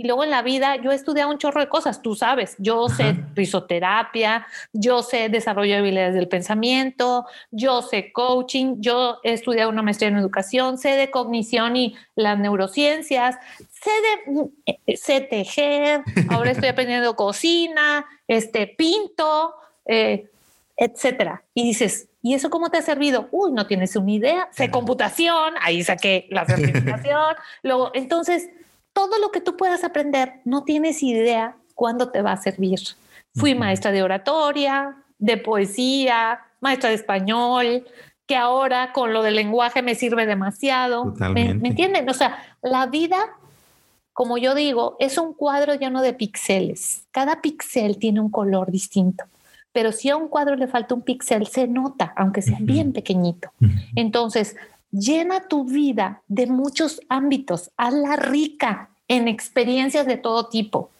[0.00, 2.88] y luego en la vida yo he estudiado un chorro de cosas, tú sabes, yo
[2.88, 9.68] sé risoterapia, yo sé desarrollo de habilidades del pensamiento, yo sé coaching, yo he estudiado
[9.68, 13.36] una maestría en educación, sé de cognición y las neurociencias,
[13.68, 20.30] sé de eh, sé tejer, ahora estoy aprendiendo cocina, este pinto, eh,
[20.78, 21.42] etcétera.
[21.52, 23.28] Y dices, ¿y eso cómo te ha servido?
[23.32, 24.48] Uy, no tienes una idea.
[24.52, 27.36] Sé computación, ahí saqué la certificación.
[27.62, 28.48] Luego, entonces,
[28.92, 32.80] todo lo que tú puedas aprender, no tienes idea cuándo te va a servir.
[33.34, 37.86] Fui maestra de oratoria, de poesía, maestra de español,
[38.26, 41.14] que ahora con lo del lenguaje me sirve demasiado.
[41.32, 42.08] ¿Me, entienden?
[42.08, 43.18] O sea, la vida,
[44.12, 47.06] como yo digo, es un cuadro lleno de píxeles.
[47.10, 49.24] Cada píxel tiene un color distinto.
[49.72, 53.52] pero si a un cuadro le falta un píxel, se nota, aunque sea bien pequeñito.
[53.94, 54.56] Entonces,
[54.92, 60.90] llena tu vida de muchos ámbitos, hazla rica en experiencias de todo tipo.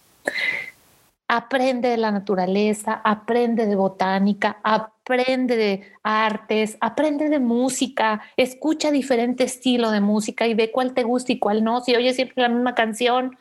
[1.28, 9.44] Aprende de la naturaleza, aprende de botánica, aprende de artes, aprende de música, escucha diferente
[9.44, 11.82] estilo de música y ve cuál te gusta y cuál no.
[11.82, 13.36] Si oyes siempre la misma canción,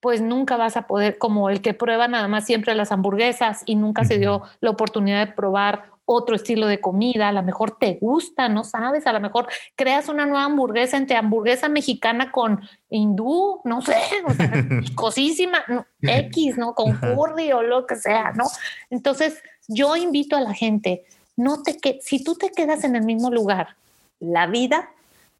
[0.00, 3.74] pues nunca vas a poder, como el que prueba nada más siempre las hamburguesas y
[3.74, 7.98] nunca se dio la oportunidad de probar otro estilo de comida, a lo mejor te
[8.00, 13.60] gusta, no sabes, a lo mejor creas una nueva hamburguesa entre hamburguesa mexicana con hindú,
[13.64, 13.96] no sé,
[14.94, 15.64] cosísima,
[16.00, 16.74] X, ¿no?
[16.76, 18.44] Con curry o lo que sea, ¿no?
[18.88, 21.04] Entonces, yo invito a la gente,
[21.36, 23.76] no te que si tú te quedas en el mismo lugar,
[24.20, 24.90] la vida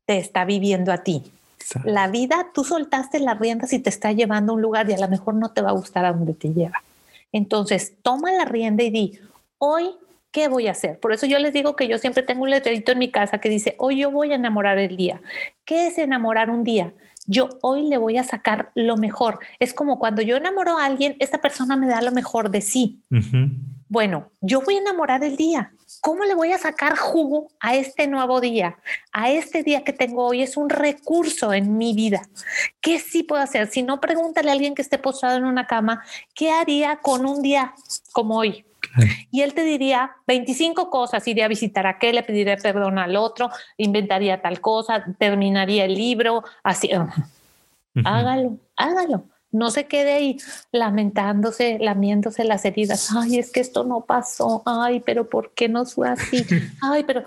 [0.04, 1.32] te está viviendo a ti.
[1.84, 4.98] La vida, tú soltaste las riendas y te está llevando a un lugar y a
[4.98, 6.82] lo mejor no te va a gustar a donde te lleva.
[7.32, 9.18] Entonces, toma la rienda y di,
[9.58, 9.90] hoy,
[10.37, 11.01] ¿qué voy a hacer?
[11.01, 13.49] Por eso yo les digo que yo siempre tengo un letrerito en mi casa que
[13.49, 15.22] dice, hoy yo voy a enamorar el día.
[15.64, 16.93] ¿Qué es enamorar un día?
[17.24, 19.39] Yo hoy le voy a sacar lo mejor.
[19.61, 23.01] Es como cuando yo enamoro a alguien, esta persona me da lo mejor de sí.
[23.89, 25.72] Bueno, yo voy a enamorar el día.
[26.03, 28.76] ¿Cómo le voy a sacar jugo a este nuevo día?
[29.12, 32.28] A este día que tengo hoy es un recurso en mi vida.
[32.82, 33.68] ¿Qué sí puedo hacer?
[33.68, 37.41] Si no, pregúntale a alguien que esté postrado en una cama, ¿qué haría con un
[37.41, 37.72] día
[38.12, 38.66] como hoy?
[39.30, 43.16] Y él te diría 25 cosas, iría a visitar a aquel, le pediría perdón al
[43.16, 46.90] otro, inventaría tal cosa, terminaría el libro, así.
[48.04, 49.24] Hágalo, hágalo
[49.56, 50.36] no se quede ahí
[50.70, 53.10] lamentándose, lamiéndose las heridas.
[53.16, 54.62] Ay, es que esto no pasó.
[54.66, 56.44] Ay, pero ¿por qué no fue así?
[56.82, 57.24] Ay, pero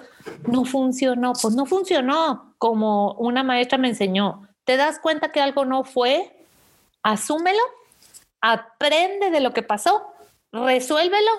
[0.47, 1.33] no funcionó.
[1.33, 4.47] Pues no funcionó como una maestra me enseñó.
[4.63, 6.45] ¿Te das cuenta que algo no fue?
[7.01, 7.61] Asúmelo,
[8.41, 10.13] aprende de lo que pasó,
[10.51, 11.31] resuélvelo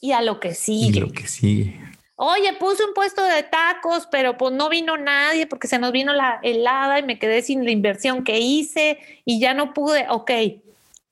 [0.00, 0.98] y a lo que sigue.
[0.98, 1.80] Y lo que sigue.
[2.16, 6.12] Oye, puse un puesto de tacos, pero pues no vino nadie porque se nos vino
[6.12, 10.06] la helada y me quedé sin la inversión que hice y ya no pude.
[10.10, 10.30] Ok,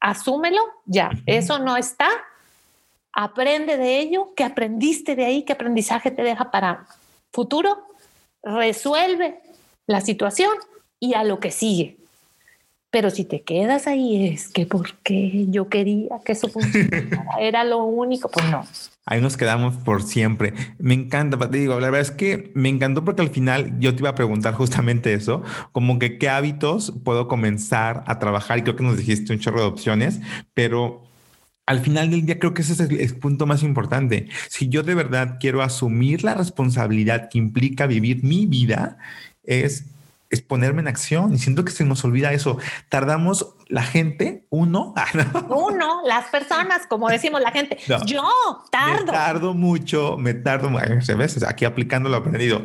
[0.00, 2.08] asúmelo, ya, eso no está.
[3.12, 6.86] Aprende de ello, ¿qué aprendiste de ahí, qué aprendizaje te deja para
[7.32, 7.86] futuro.
[8.42, 9.40] Resuelve
[9.86, 10.52] la situación
[11.00, 11.96] y a lo que sigue.
[12.98, 17.84] Pero si te quedas ahí es que porque yo quería que eso funcionara, era lo
[17.84, 18.66] único, pues no.
[19.06, 20.52] Ahí nos quedamos por siempre.
[20.80, 24.02] Me encanta, te digo, la verdad es que me encantó porque al final yo te
[24.02, 28.74] iba a preguntar justamente eso, como que qué hábitos puedo comenzar a trabajar y creo
[28.74, 30.18] que nos dijiste un chorro de opciones,
[30.52, 31.04] pero
[31.66, 34.26] al final del día creo que ese es el, punto más importante.
[34.48, 38.98] Si yo de verdad quiero asumir la responsabilidad que implica vivir mi vida,
[39.44, 39.84] es
[40.30, 42.58] es ponerme en acción y siento que se nos olvida eso.
[42.88, 45.06] Tardamos la gente, uno, ah,
[45.48, 48.28] uno, las personas, como decimos la gente, yo
[48.70, 49.06] tardo.
[49.06, 52.64] Me tardo mucho, me tardo, a veces aquí aplicando lo aprendido.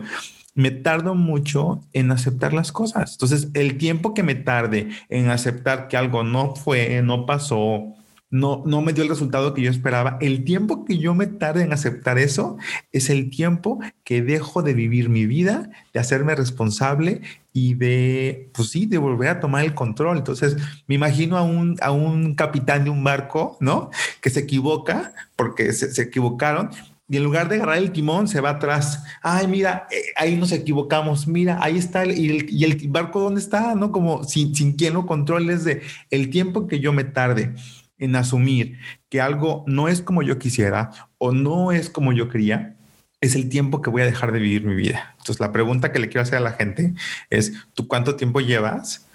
[0.56, 3.14] Me tardo mucho en aceptar las cosas.
[3.14, 7.96] Entonces, el tiempo que me tarde en aceptar que algo no fue, no pasó,
[8.34, 10.18] no, no me dio el resultado que yo esperaba.
[10.20, 12.58] El tiempo que yo me tarde en aceptar eso
[12.92, 17.22] es el tiempo que dejo de vivir mi vida, de hacerme responsable
[17.54, 20.18] y de, pues sí, de volver a tomar el control.
[20.18, 20.58] Entonces,
[20.88, 23.92] me imagino a un, a un capitán de un barco, ¿no?
[24.20, 26.72] Que se equivoca porque se, equivocaron
[27.08, 29.04] y en lugar de agarrar el timón se va atrás.
[29.22, 31.28] Ay, mira, eh, ahí nos equivocamos.
[31.28, 33.92] Mira, ahí está el, y, el, y el barco dónde está, ¿no?
[33.92, 37.54] Como sin, sin quien lo controles de el tiempo que yo me tarde
[37.98, 38.80] en asumir
[39.10, 42.76] que algo no es como yo quisiera o no es como yo quería,
[43.22, 45.16] es el tiempo que voy a dejar de vivir mi vida.
[45.20, 46.94] Entonces, la pregunta que le quiero hacer a la gente
[47.30, 49.06] es, ¿tú cuánto tiempo llevas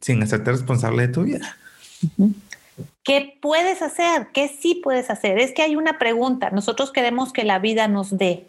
[0.00, 1.56] sin hacerte responsable de tu vida?
[3.02, 4.28] ¿Qué puedes hacer?
[4.32, 5.38] ¿Qué sí puedes hacer?
[5.38, 6.50] Es que hay una pregunta.
[6.50, 8.46] Nosotros queremos que la vida nos dé.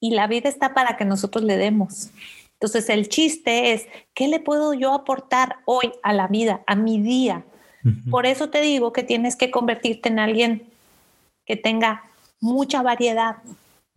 [0.00, 2.10] Y la vida está para que nosotros le demos.
[2.54, 7.00] Entonces, el chiste es, ¿qué le puedo yo aportar hoy a la vida, a mi
[7.00, 7.44] día?
[8.10, 10.68] Por eso te digo que tienes que convertirte en alguien
[11.44, 12.04] que tenga
[12.40, 13.36] mucha variedad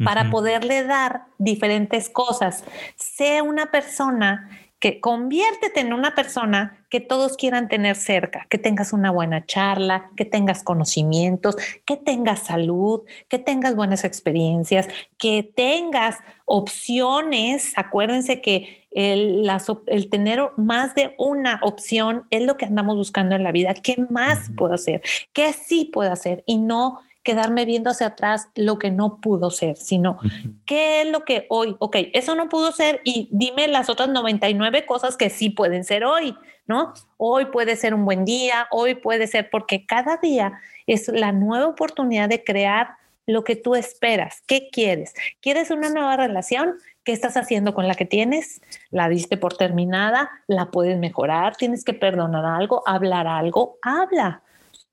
[0.03, 2.63] para poderle dar diferentes cosas.
[2.95, 8.93] Sea una persona que conviértete en una persona que todos quieran tener cerca, que tengas
[8.93, 14.87] una buena charla, que tengas conocimientos, que tengas salud, que tengas buenas experiencias,
[15.17, 17.73] que tengas opciones.
[17.75, 19.49] Acuérdense que el,
[19.87, 23.73] el tener más de una opción es lo que andamos buscando en la vida.
[23.73, 25.01] ¿Qué más puedo hacer?
[25.33, 26.43] ¿Qué sí puedo hacer?
[26.45, 30.17] Y no quedarme viendo hacia atrás lo que no pudo ser, sino
[30.65, 34.85] qué es lo que hoy, ok, eso no pudo ser y dime las otras 99
[34.85, 36.35] cosas que sí pueden ser hoy,
[36.65, 36.93] ¿no?
[37.17, 41.67] Hoy puede ser un buen día, hoy puede ser porque cada día es la nueva
[41.67, 42.95] oportunidad de crear
[43.27, 44.41] lo que tú esperas.
[44.47, 45.13] ¿Qué quieres?
[45.39, 46.77] ¿Quieres una nueva relación?
[47.09, 48.61] ¿Qué estás haciendo con la que tienes?
[48.91, 50.29] ¿La diste por terminada?
[50.45, 51.55] ¿La puedes mejorar?
[51.55, 52.83] ¿Tienes que perdonar algo?
[52.85, 53.79] ¿Hablar algo?
[53.81, 54.43] Habla.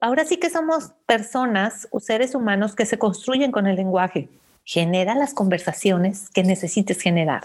[0.00, 4.30] Ahora sí que somos personas o seres humanos que se construyen con el lenguaje.
[4.64, 7.42] Genera las conversaciones que necesites generar.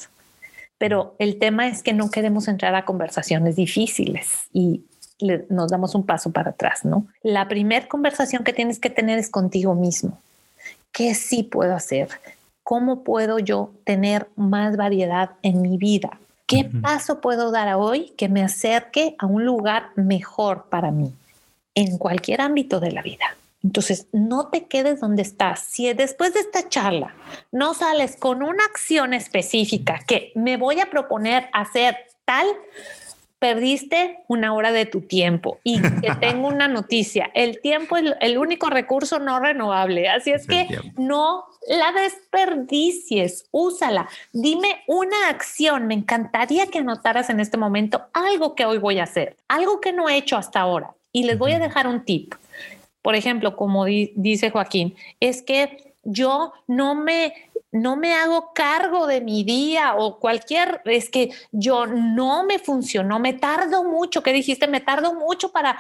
[0.78, 4.86] Pero el tema es que no queremos entrar a conversaciones difíciles y
[5.50, 7.08] nos damos un paso para atrás, ¿no?
[7.24, 10.18] La primera conversación que tienes que tener es contigo mismo.
[10.94, 12.08] ¿Qué sí puedo hacer?
[12.64, 16.20] ¿Cómo puedo yo tener más variedad en mi vida?
[16.48, 21.14] ¿Qué paso puedo dar hoy que me acerque a un lugar mejor para mí
[21.76, 23.26] en cualquier ámbito de la vida?
[23.64, 25.60] Entonces, no te quedes donde estás.
[25.62, 27.14] Si después de esta charla
[27.52, 31.96] no sales con una acción específica que me voy a proponer hacer
[32.26, 32.48] tal,
[33.42, 38.38] perdiste una hora de tu tiempo y te tengo una noticia, el tiempo es el
[38.38, 44.08] único recurso no renovable, así es, que no la desperdicies, úsala.
[44.32, 49.06] Dime una acción, me encantaría que anotaras en este momento algo que hoy voy a
[49.06, 50.94] hacer, algo que no he hecho hasta ahora.
[51.12, 52.36] Y les voy a dejar un tip.
[53.02, 59.22] Por ejemplo, como dice Joaquín, es que yo no me no me hago cargo de
[59.22, 64.68] mi día o cualquier, es que yo no me funcionó, me tardo mucho, ¿qué dijiste?
[64.68, 65.80] Me tardo mucho para,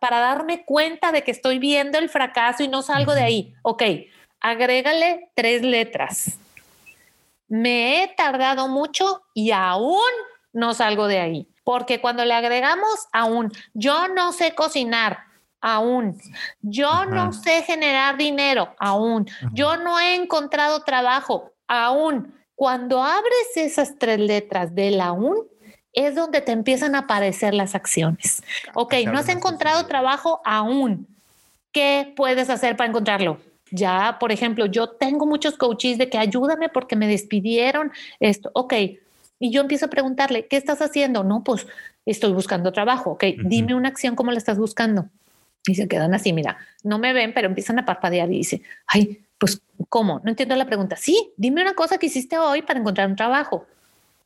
[0.00, 3.54] para darme cuenta de que estoy viendo el fracaso y no salgo de ahí.
[3.62, 3.82] Ok,
[4.40, 6.38] agrégale tres letras.
[7.48, 9.98] Me he tardado mucho y aún
[10.52, 15.24] no salgo de ahí, porque cuando le agregamos aún, yo no sé cocinar,
[15.62, 16.20] aún.
[16.60, 19.26] Yo no sé generar dinero, aún.
[19.52, 22.34] Yo no he encontrado trabajo, aún.
[22.54, 25.46] Cuando abres esas tres letras del aún,
[25.92, 28.42] es donde te empiezan a aparecer las acciones.
[28.74, 31.06] Ok, no has encontrado trabajo aún.
[31.72, 33.38] ¿Qué puedes hacer para encontrarlo?
[33.70, 37.90] Ya, por ejemplo, yo tengo muchos coaches de que ayúdame porque me despidieron
[38.20, 38.50] esto.
[38.52, 38.74] Ok,
[39.38, 41.24] y yo empiezo a preguntarle, ¿qué estás haciendo?
[41.24, 41.66] No, pues
[42.04, 43.12] estoy buscando trabajo.
[43.12, 45.06] Ok, dime una acción, ¿cómo la estás buscando?
[45.66, 49.20] Y se quedan así, mira, no me ven, pero empiezan a parpadear y dice, ay,
[49.38, 50.20] pues, ¿cómo?
[50.24, 50.96] No entiendo la pregunta.
[50.96, 53.66] Sí, dime una cosa que hiciste hoy para encontrar un trabajo.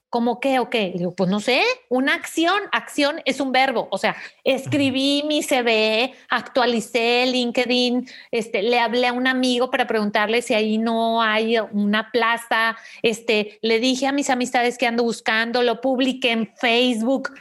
[0.09, 0.93] ¿Cómo qué o qué?
[0.97, 6.15] digo, pues no sé, una acción, acción es un verbo, o sea, escribí mi CV,
[6.31, 12.13] actualicé LinkedIn, este, le hablé a un amigo para preguntarle si ahí no hay una
[12.13, 17.33] plaza, este, le dije a mis amistades que ando buscando, lo publiqué en Facebook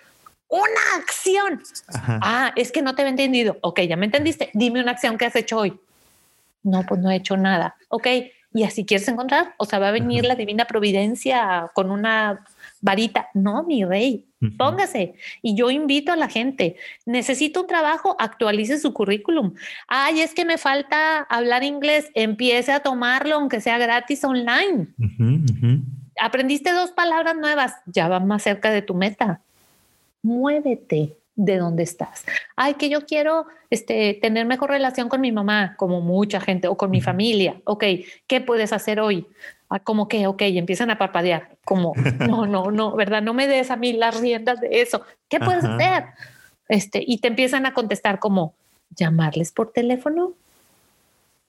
[0.56, 1.62] una acción.
[1.92, 3.58] Ah, es que no te he entendido.
[3.62, 4.50] Ok, ya me entendiste.
[4.54, 5.80] Dime una acción que has hecho hoy.
[6.64, 7.76] No, pues no he hecho nada.
[7.90, 8.08] Ok,
[8.54, 9.54] y así quieres encontrar.
[9.58, 12.46] O sea, va a venir la divina providencia con una
[12.82, 13.30] varita.
[13.34, 14.26] No, mi rey,
[14.58, 15.16] póngase.
[15.42, 19.56] Y yo invito a la gente, necesito un trabajo, actualice su currículum.
[19.88, 24.88] Ay, es que me falta hablar inglés, empiece a tomarlo, aunque sea gratis online.
[26.20, 29.42] Aprendiste dos palabras nuevas, ya va más cerca de tu meta
[30.26, 32.26] muévete de donde estás.
[32.56, 36.78] Ay, que yo quiero este, tener mejor relación con mi mamá, como mucha gente, o
[36.78, 37.62] con mi familia.
[37.66, 37.84] Ok,
[38.28, 39.28] ¿qué puedes hacer hoy?
[39.70, 41.94] Ah, como que, ok, empiezan a parpadear, como,
[42.28, 43.22] no, no, no, ¿verdad?
[43.22, 45.02] No me des a mí las riendas de eso.
[45.30, 46.06] ¿Qué puedes hacer?
[46.68, 48.56] Este, y te empiezan a contestar como,
[48.90, 50.34] llamarles por teléfono,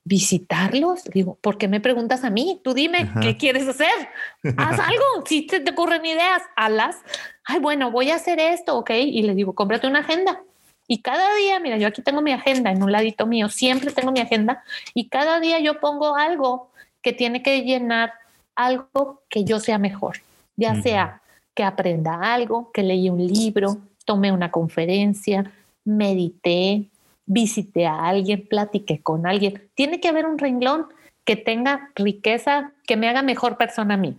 [0.07, 1.03] visitarlos.
[1.05, 2.61] Digo, ¿por qué me preguntas a mí?
[2.63, 4.09] Tú dime, ¿qué quieres hacer?
[4.57, 5.27] Haz algo.
[5.27, 6.97] Si te, te ocurren ideas, hazlas.
[7.45, 8.91] Ay, bueno, voy a hacer esto, ok.
[8.91, 10.41] Y le digo, cómprate una agenda.
[10.87, 14.13] Y cada día, mira, yo aquí tengo mi agenda en un ladito mío, siempre tengo
[14.13, 14.63] mi agenda
[14.95, 16.71] y cada día yo pongo algo
[17.03, 18.13] que tiene que llenar
[18.55, 20.19] algo que yo sea mejor,
[20.55, 21.23] ya sea
[21.55, 25.51] que aprenda algo, que leí un libro, tomé una conferencia,
[25.85, 26.85] medité,
[27.27, 29.69] visité a alguien, platiqué con alguien.
[29.75, 30.87] Tiene que haber un renglón
[31.25, 34.17] que tenga riqueza, que me haga mejor persona a mí.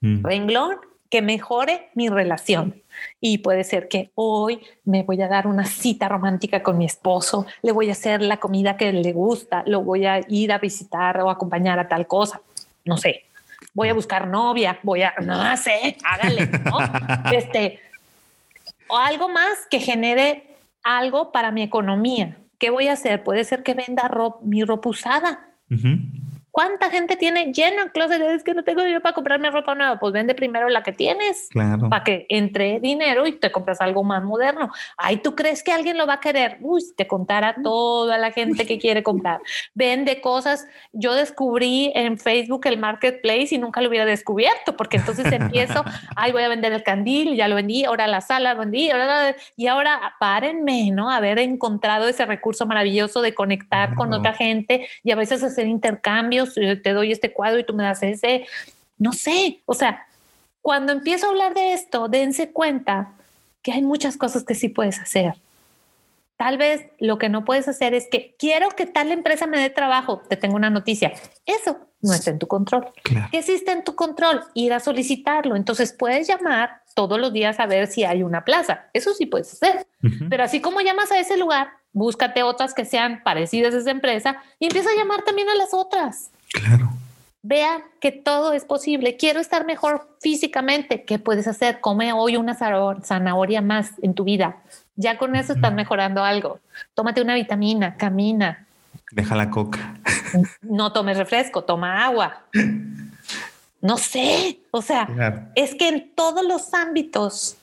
[0.00, 0.24] Mm.
[0.24, 0.76] Renglón
[1.08, 2.82] que mejore mi relación.
[3.20, 7.46] Y puede ser que hoy me voy a dar una cita romántica con mi esposo,
[7.62, 11.20] le voy a hacer la comida que le gusta, lo voy a ir a visitar
[11.20, 12.40] o acompañar a tal cosa.
[12.84, 13.24] No sé,
[13.74, 16.78] voy a buscar novia, voy a, no sé, hágale, ¿no?
[17.32, 17.80] este,
[18.88, 20.45] o algo más que genere
[20.86, 22.38] algo para mi economía.
[22.58, 23.24] ¿Qué voy a hacer?
[23.24, 24.10] Puede ser que venda
[24.42, 25.50] mi ropa usada.
[26.56, 28.18] ¿Cuánta gente tiene lleno el closet?
[28.22, 29.98] Es que no tengo dinero para comprarme ropa nueva.
[29.98, 31.48] Pues vende primero la que tienes.
[31.50, 31.90] Claro.
[31.90, 34.70] Para que entre dinero y te compras algo más moderno.
[34.96, 36.56] Ay, ¿tú crees que alguien lo va a querer?
[36.62, 39.42] Uy, te contara toda la gente que quiere comprar.
[39.74, 40.66] Vende cosas.
[40.94, 45.84] Yo descubrí en Facebook el marketplace y nunca lo hubiera descubierto porque entonces empiezo,
[46.16, 49.36] ay, voy a vender el candil, ya lo vendí, ahora la sala lo vendí, ahora,
[49.56, 51.10] y ahora párenme, ¿no?
[51.10, 56.45] Haber encontrado ese recurso maravilloso de conectar con otra gente y a veces hacer intercambios
[56.54, 58.46] te doy este cuadro y tú me das ese,
[58.98, 60.06] no sé, o sea,
[60.62, 63.12] cuando empiezo a hablar de esto, dense cuenta
[63.62, 65.34] que hay muchas cosas que sí puedes hacer.
[66.36, 69.70] Tal vez lo que no puedes hacer es que quiero que tal empresa me dé
[69.70, 70.22] trabajo.
[70.28, 71.14] Te tengo una noticia.
[71.46, 72.88] Eso no está en tu control.
[73.30, 74.44] ¿Qué existe en tu control?
[74.54, 75.56] Ir a solicitarlo.
[75.56, 78.86] Entonces puedes llamar todos los días a ver si hay una plaza.
[78.92, 79.86] Eso sí puedes hacer.
[80.28, 84.42] Pero así como llamas a ese lugar, búscate otras que sean parecidas a esa empresa
[84.58, 86.30] y empieza a llamar también a las otras.
[86.52, 86.90] Claro.
[87.42, 89.16] Vea que todo es posible.
[89.16, 91.04] Quiero estar mejor físicamente.
[91.04, 91.80] ¿Qué puedes hacer?
[91.80, 94.56] Come hoy una zanahoria más en tu vida.
[94.96, 96.58] Ya con eso estás mejorando algo.
[96.94, 98.66] Tómate una vitamina, camina.
[99.12, 100.00] Deja la coca.
[100.60, 102.42] No tomes refresco, toma agua.
[103.80, 104.58] No sé.
[104.72, 107.56] O sea, es que en todos los ámbitos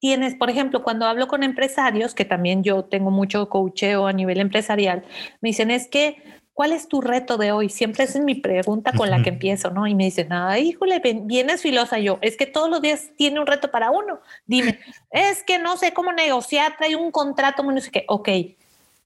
[0.00, 4.40] tienes, por ejemplo, cuando hablo con empresarios, que también yo tengo mucho coacheo a nivel
[4.40, 5.04] empresarial,
[5.40, 6.22] me dicen es que
[6.52, 7.68] ¿cuál es tu reto de hoy?
[7.68, 9.86] Siempre esa es mi pregunta con la que empiezo, ¿no?
[9.86, 12.18] Y me dicen, ay, híjole, vienes filosa yo.
[12.20, 14.20] Es que todos los días tiene un reto para uno.
[14.46, 14.78] Dime,
[15.10, 18.04] es que no sé cómo negociar, trae un contrato, no sé qué.
[18.08, 18.28] Ok,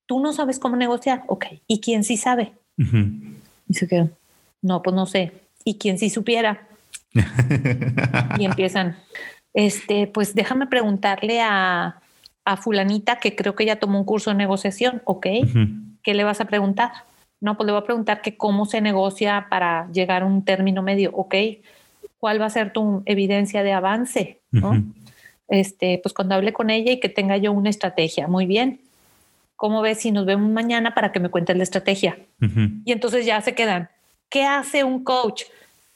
[0.06, 1.22] tú no sabes cómo negociar.
[1.28, 2.52] Ok, ¿y quién sí sabe?
[3.66, 4.08] Dice que,
[4.62, 5.32] no, pues no sé.
[5.64, 6.68] ¿Y quién sí supiera?
[8.38, 8.96] y empiezan,
[9.54, 12.00] este, pues déjame preguntarle a,
[12.44, 15.02] a fulanita que creo que ya tomó un curso de negociación.
[15.04, 15.26] Ok,
[16.02, 16.92] ¿qué le vas a preguntar?
[17.40, 20.82] No, pues le voy a preguntar que cómo se negocia para llegar a un término
[20.82, 21.10] medio.
[21.12, 21.34] Ok,
[22.18, 24.40] ¿cuál va a ser tu evidencia de avance?
[25.48, 28.26] Este, pues cuando hable con ella y que tenga yo una estrategia.
[28.26, 28.80] Muy bien.
[29.54, 32.18] ¿Cómo ves si nos vemos mañana para que me cuentes la estrategia?
[32.84, 33.88] Y entonces ya se quedan.
[34.28, 35.44] ¿Qué hace un coach?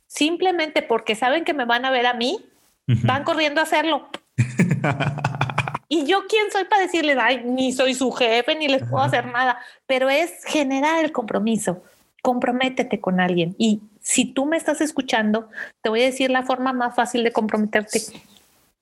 [0.07, 2.38] Simplemente porque saben que me van a ver a mí,
[2.86, 4.09] van corriendo a hacerlo.
[5.93, 9.26] Y yo quién soy para decirles, ay, ni soy su jefe, ni les puedo hacer
[9.26, 11.82] nada, pero es generar el compromiso.
[12.22, 13.57] Comprométete con alguien.
[13.59, 15.49] Y si tú me estás escuchando,
[15.82, 18.03] te voy a decir la forma más fácil de comprometerte.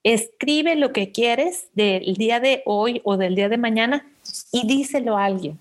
[0.03, 4.05] Escribe lo que quieres del día de hoy o del día de mañana
[4.51, 5.59] y díselo a alguien.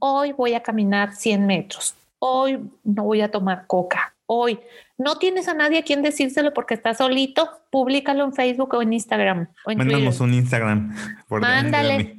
[0.00, 1.94] Hoy voy a caminar 100 metros.
[2.18, 4.60] Hoy no voy a tomar coca hoy.
[4.96, 8.92] No tienes a nadie a quien decírselo porque estás solito, públicalo en Facebook o en
[8.92, 9.48] Instagram.
[9.64, 10.94] O Mandamos un Instagram.
[11.26, 12.16] Por Mándale.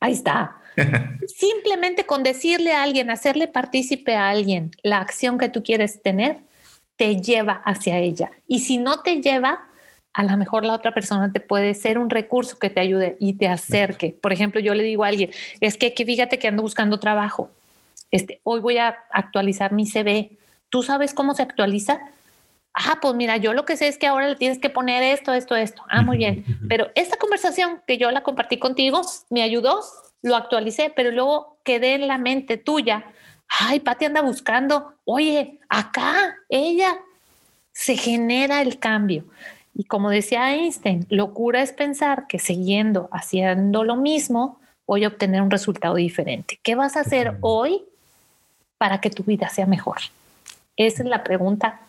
[0.00, 0.56] Ahí está.
[1.28, 6.38] Simplemente con decirle a alguien, hacerle partícipe a alguien la acción que tú quieres tener,
[6.96, 8.32] te lleva hacia ella.
[8.48, 9.68] Y si no te lleva,
[10.12, 13.34] a lo mejor la otra persona te puede ser un recurso que te ayude y
[13.34, 14.16] te acerque.
[14.20, 15.30] Por ejemplo, yo le digo a alguien,
[15.60, 17.50] es que, que fíjate que ando buscando trabajo.
[18.10, 20.36] Este, hoy voy a actualizar mi CV
[20.74, 22.00] ¿Tú sabes cómo se actualiza?
[22.74, 25.32] Ah, pues mira, yo lo que sé es que ahora le tienes que poner esto,
[25.32, 25.84] esto, esto.
[25.88, 26.44] Ah, muy bien.
[26.68, 29.82] Pero esta conversación que yo la compartí contigo me ayudó,
[30.22, 33.04] lo actualicé, pero luego quedé en la mente tuya.
[33.60, 34.94] Ay, Pati anda buscando.
[35.04, 36.96] Oye, acá, ella,
[37.70, 39.26] se genera el cambio.
[39.76, 44.58] Y como decía Einstein, locura es pensar que siguiendo haciendo lo mismo
[44.88, 46.58] voy a obtener un resultado diferente.
[46.64, 47.84] ¿Qué vas a hacer hoy
[48.76, 49.98] para que tu vida sea mejor?
[50.76, 51.80] Esa es la pregunta.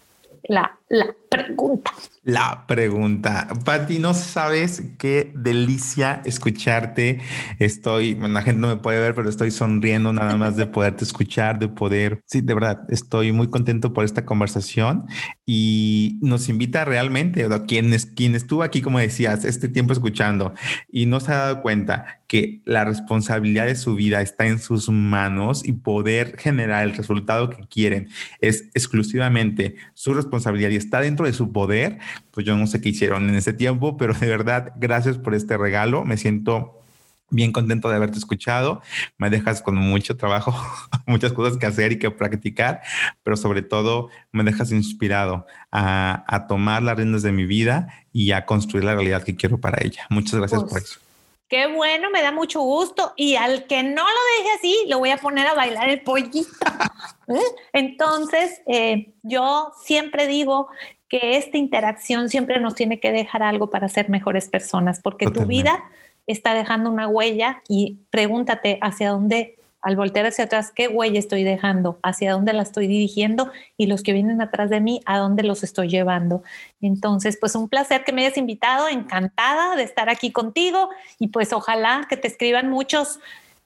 [0.44, 1.92] La, la pregunta.
[2.24, 3.48] La pregunta.
[3.66, 7.22] Pati, no sabes qué delicia escucharte.
[7.60, 11.60] Estoy, la gente no me puede ver, pero estoy sonriendo nada más de poderte escuchar,
[11.60, 12.22] de poder.
[12.26, 15.06] Sí, de verdad, estoy muy contento por esta conversación
[15.46, 20.54] y nos invita realmente, o quien, quien estuvo aquí, como decías, este tiempo escuchando
[20.92, 24.90] y no se ha dado cuenta que la responsabilidad de su vida está en sus
[24.90, 28.10] manos y poder generar el resultado que quieren
[28.40, 31.98] es exclusivamente su responsabilidad y está dentro de su poder,
[32.32, 35.58] pues yo no sé qué hicieron en ese tiempo, pero de verdad, gracias por este
[35.58, 36.06] regalo.
[36.06, 36.82] Me siento
[37.30, 38.82] bien contento de haberte escuchado.
[39.18, 40.54] Me dejas con mucho trabajo,
[41.08, 42.82] muchas cosas que hacer y que practicar,
[43.24, 48.46] pero sobre todo me dejas inspirado a, tomar las riendas de mi vida y a
[48.46, 50.06] construir la realidad que quiero para ella.
[50.10, 51.00] Muchas gracias por pues, eso.
[51.48, 53.14] Qué bueno, me da mucho gusto.
[53.16, 56.50] Y al que no lo deje así, lo voy a poner a bailar el pollito.
[57.28, 57.40] ¿Eh?
[57.74, 60.70] Entonces, eh, yo siempre digo
[61.08, 65.46] que esta interacción siempre nos tiene que dejar algo para ser mejores personas, porque tu
[65.46, 65.84] vida
[66.26, 71.44] está dejando una huella y pregúntate hacia dónde al voltear hacia atrás, qué huella estoy
[71.44, 75.44] dejando, hacia dónde la estoy dirigiendo y los que vienen atrás de mí, a dónde
[75.44, 76.42] los estoy llevando.
[76.82, 80.90] Entonces, pues un placer que me hayas invitado, encantada de estar aquí contigo
[81.20, 83.20] y pues ojalá que te escriban muchos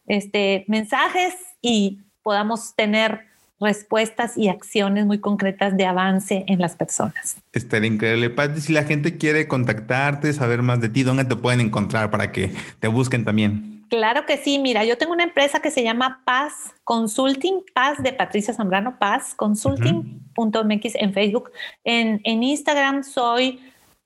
[0.07, 3.21] este, mensajes y podamos tener
[3.61, 7.37] respuestas y acciones muy concretas de avance en las personas.
[7.53, 8.29] Estaría increíble.
[8.29, 12.33] Pati, si la gente quiere contactarte, saber más de ti, ¿dónde te pueden encontrar para
[12.33, 13.78] que te busquen también?
[13.89, 14.59] Claro que sí.
[14.59, 19.33] Mira, yo tengo una empresa que se llama Paz Consulting, Paz de Patricia Zambrano, Paz
[19.35, 21.51] Consulting.mx en Facebook.
[21.83, 23.59] En, Instagram soy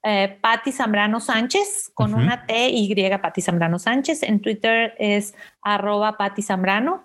[0.03, 4.23] eh, Patti Zambrano Sánchez con una T y Patti Zambrano Sánchez.
[4.23, 7.03] En Twitter es arroba Patti Zambrano.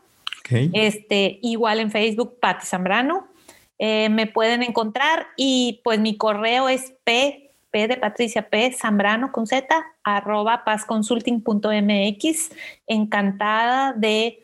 [0.50, 3.28] Este, igual en Facebook, Patti Zambrano.
[3.78, 9.30] Eh, me pueden encontrar y pues mi correo es p, p de Patricia P, Zambrano
[9.30, 9.66] con Z,
[10.16, 12.50] arroba pazconsulting.mx.
[12.86, 14.42] Encantada de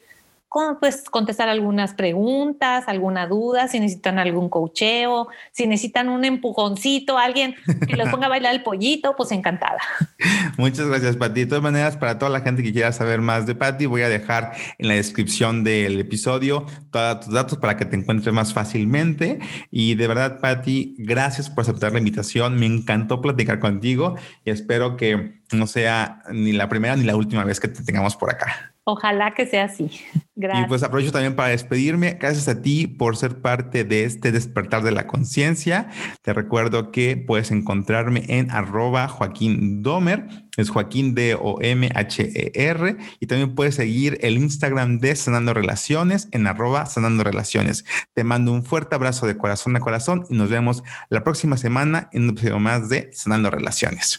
[0.80, 7.56] pues, contestar algunas preguntas, alguna duda, si necesitan algún cocheo, si necesitan un empujoncito, alguien
[7.88, 9.78] que los ponga a bailar el pollito, pues encantada.
[10.56, 11.40] Muchas gracias, Pati.
[11.40, 14.08] De todas maneras, para toda la gente que quiera saber más de Pati, voy a
[14.08, 19.40] dejar en la descripción del episodio todos tus datos para que te encuentres más fácilmente.
[19.72, 22.56] Y de verdad, Pati, gracias por aceptar la invitación.
[22.60, 24.14] Me encantó platicar contigo
[24.44, 28.16] y espero que no sea ni la primera ni la última vez que te tengamos
[28.16, 28.74] por acá.
[28.86, 29.90] Ojalá que sea así.
[30.36, 30.64] Gracias.
[30.64, 32.18] Y pues aprovecho también para despedirme.
[32.20, 35.88] Gracias a ti por ser parte de este despertar de la conciencia.
[36.22, 40.26] Te recuerdo que puedes encontrarme en arroba Joaquín Domer.
[40.56, 42.96] Es Joaquín D-O-M-H-E-R.
[43.20, 47.84] Y también puedes seguir el Instagram de Sanando Relaciones en arroba Sanando Relaciones.
[48.12, 52.08] Te mando un fuerte abrazo de corazón a corazón y nos vemos la próxima semana
[52.12, 54.18] en un episodio más de Sanando Relaciones.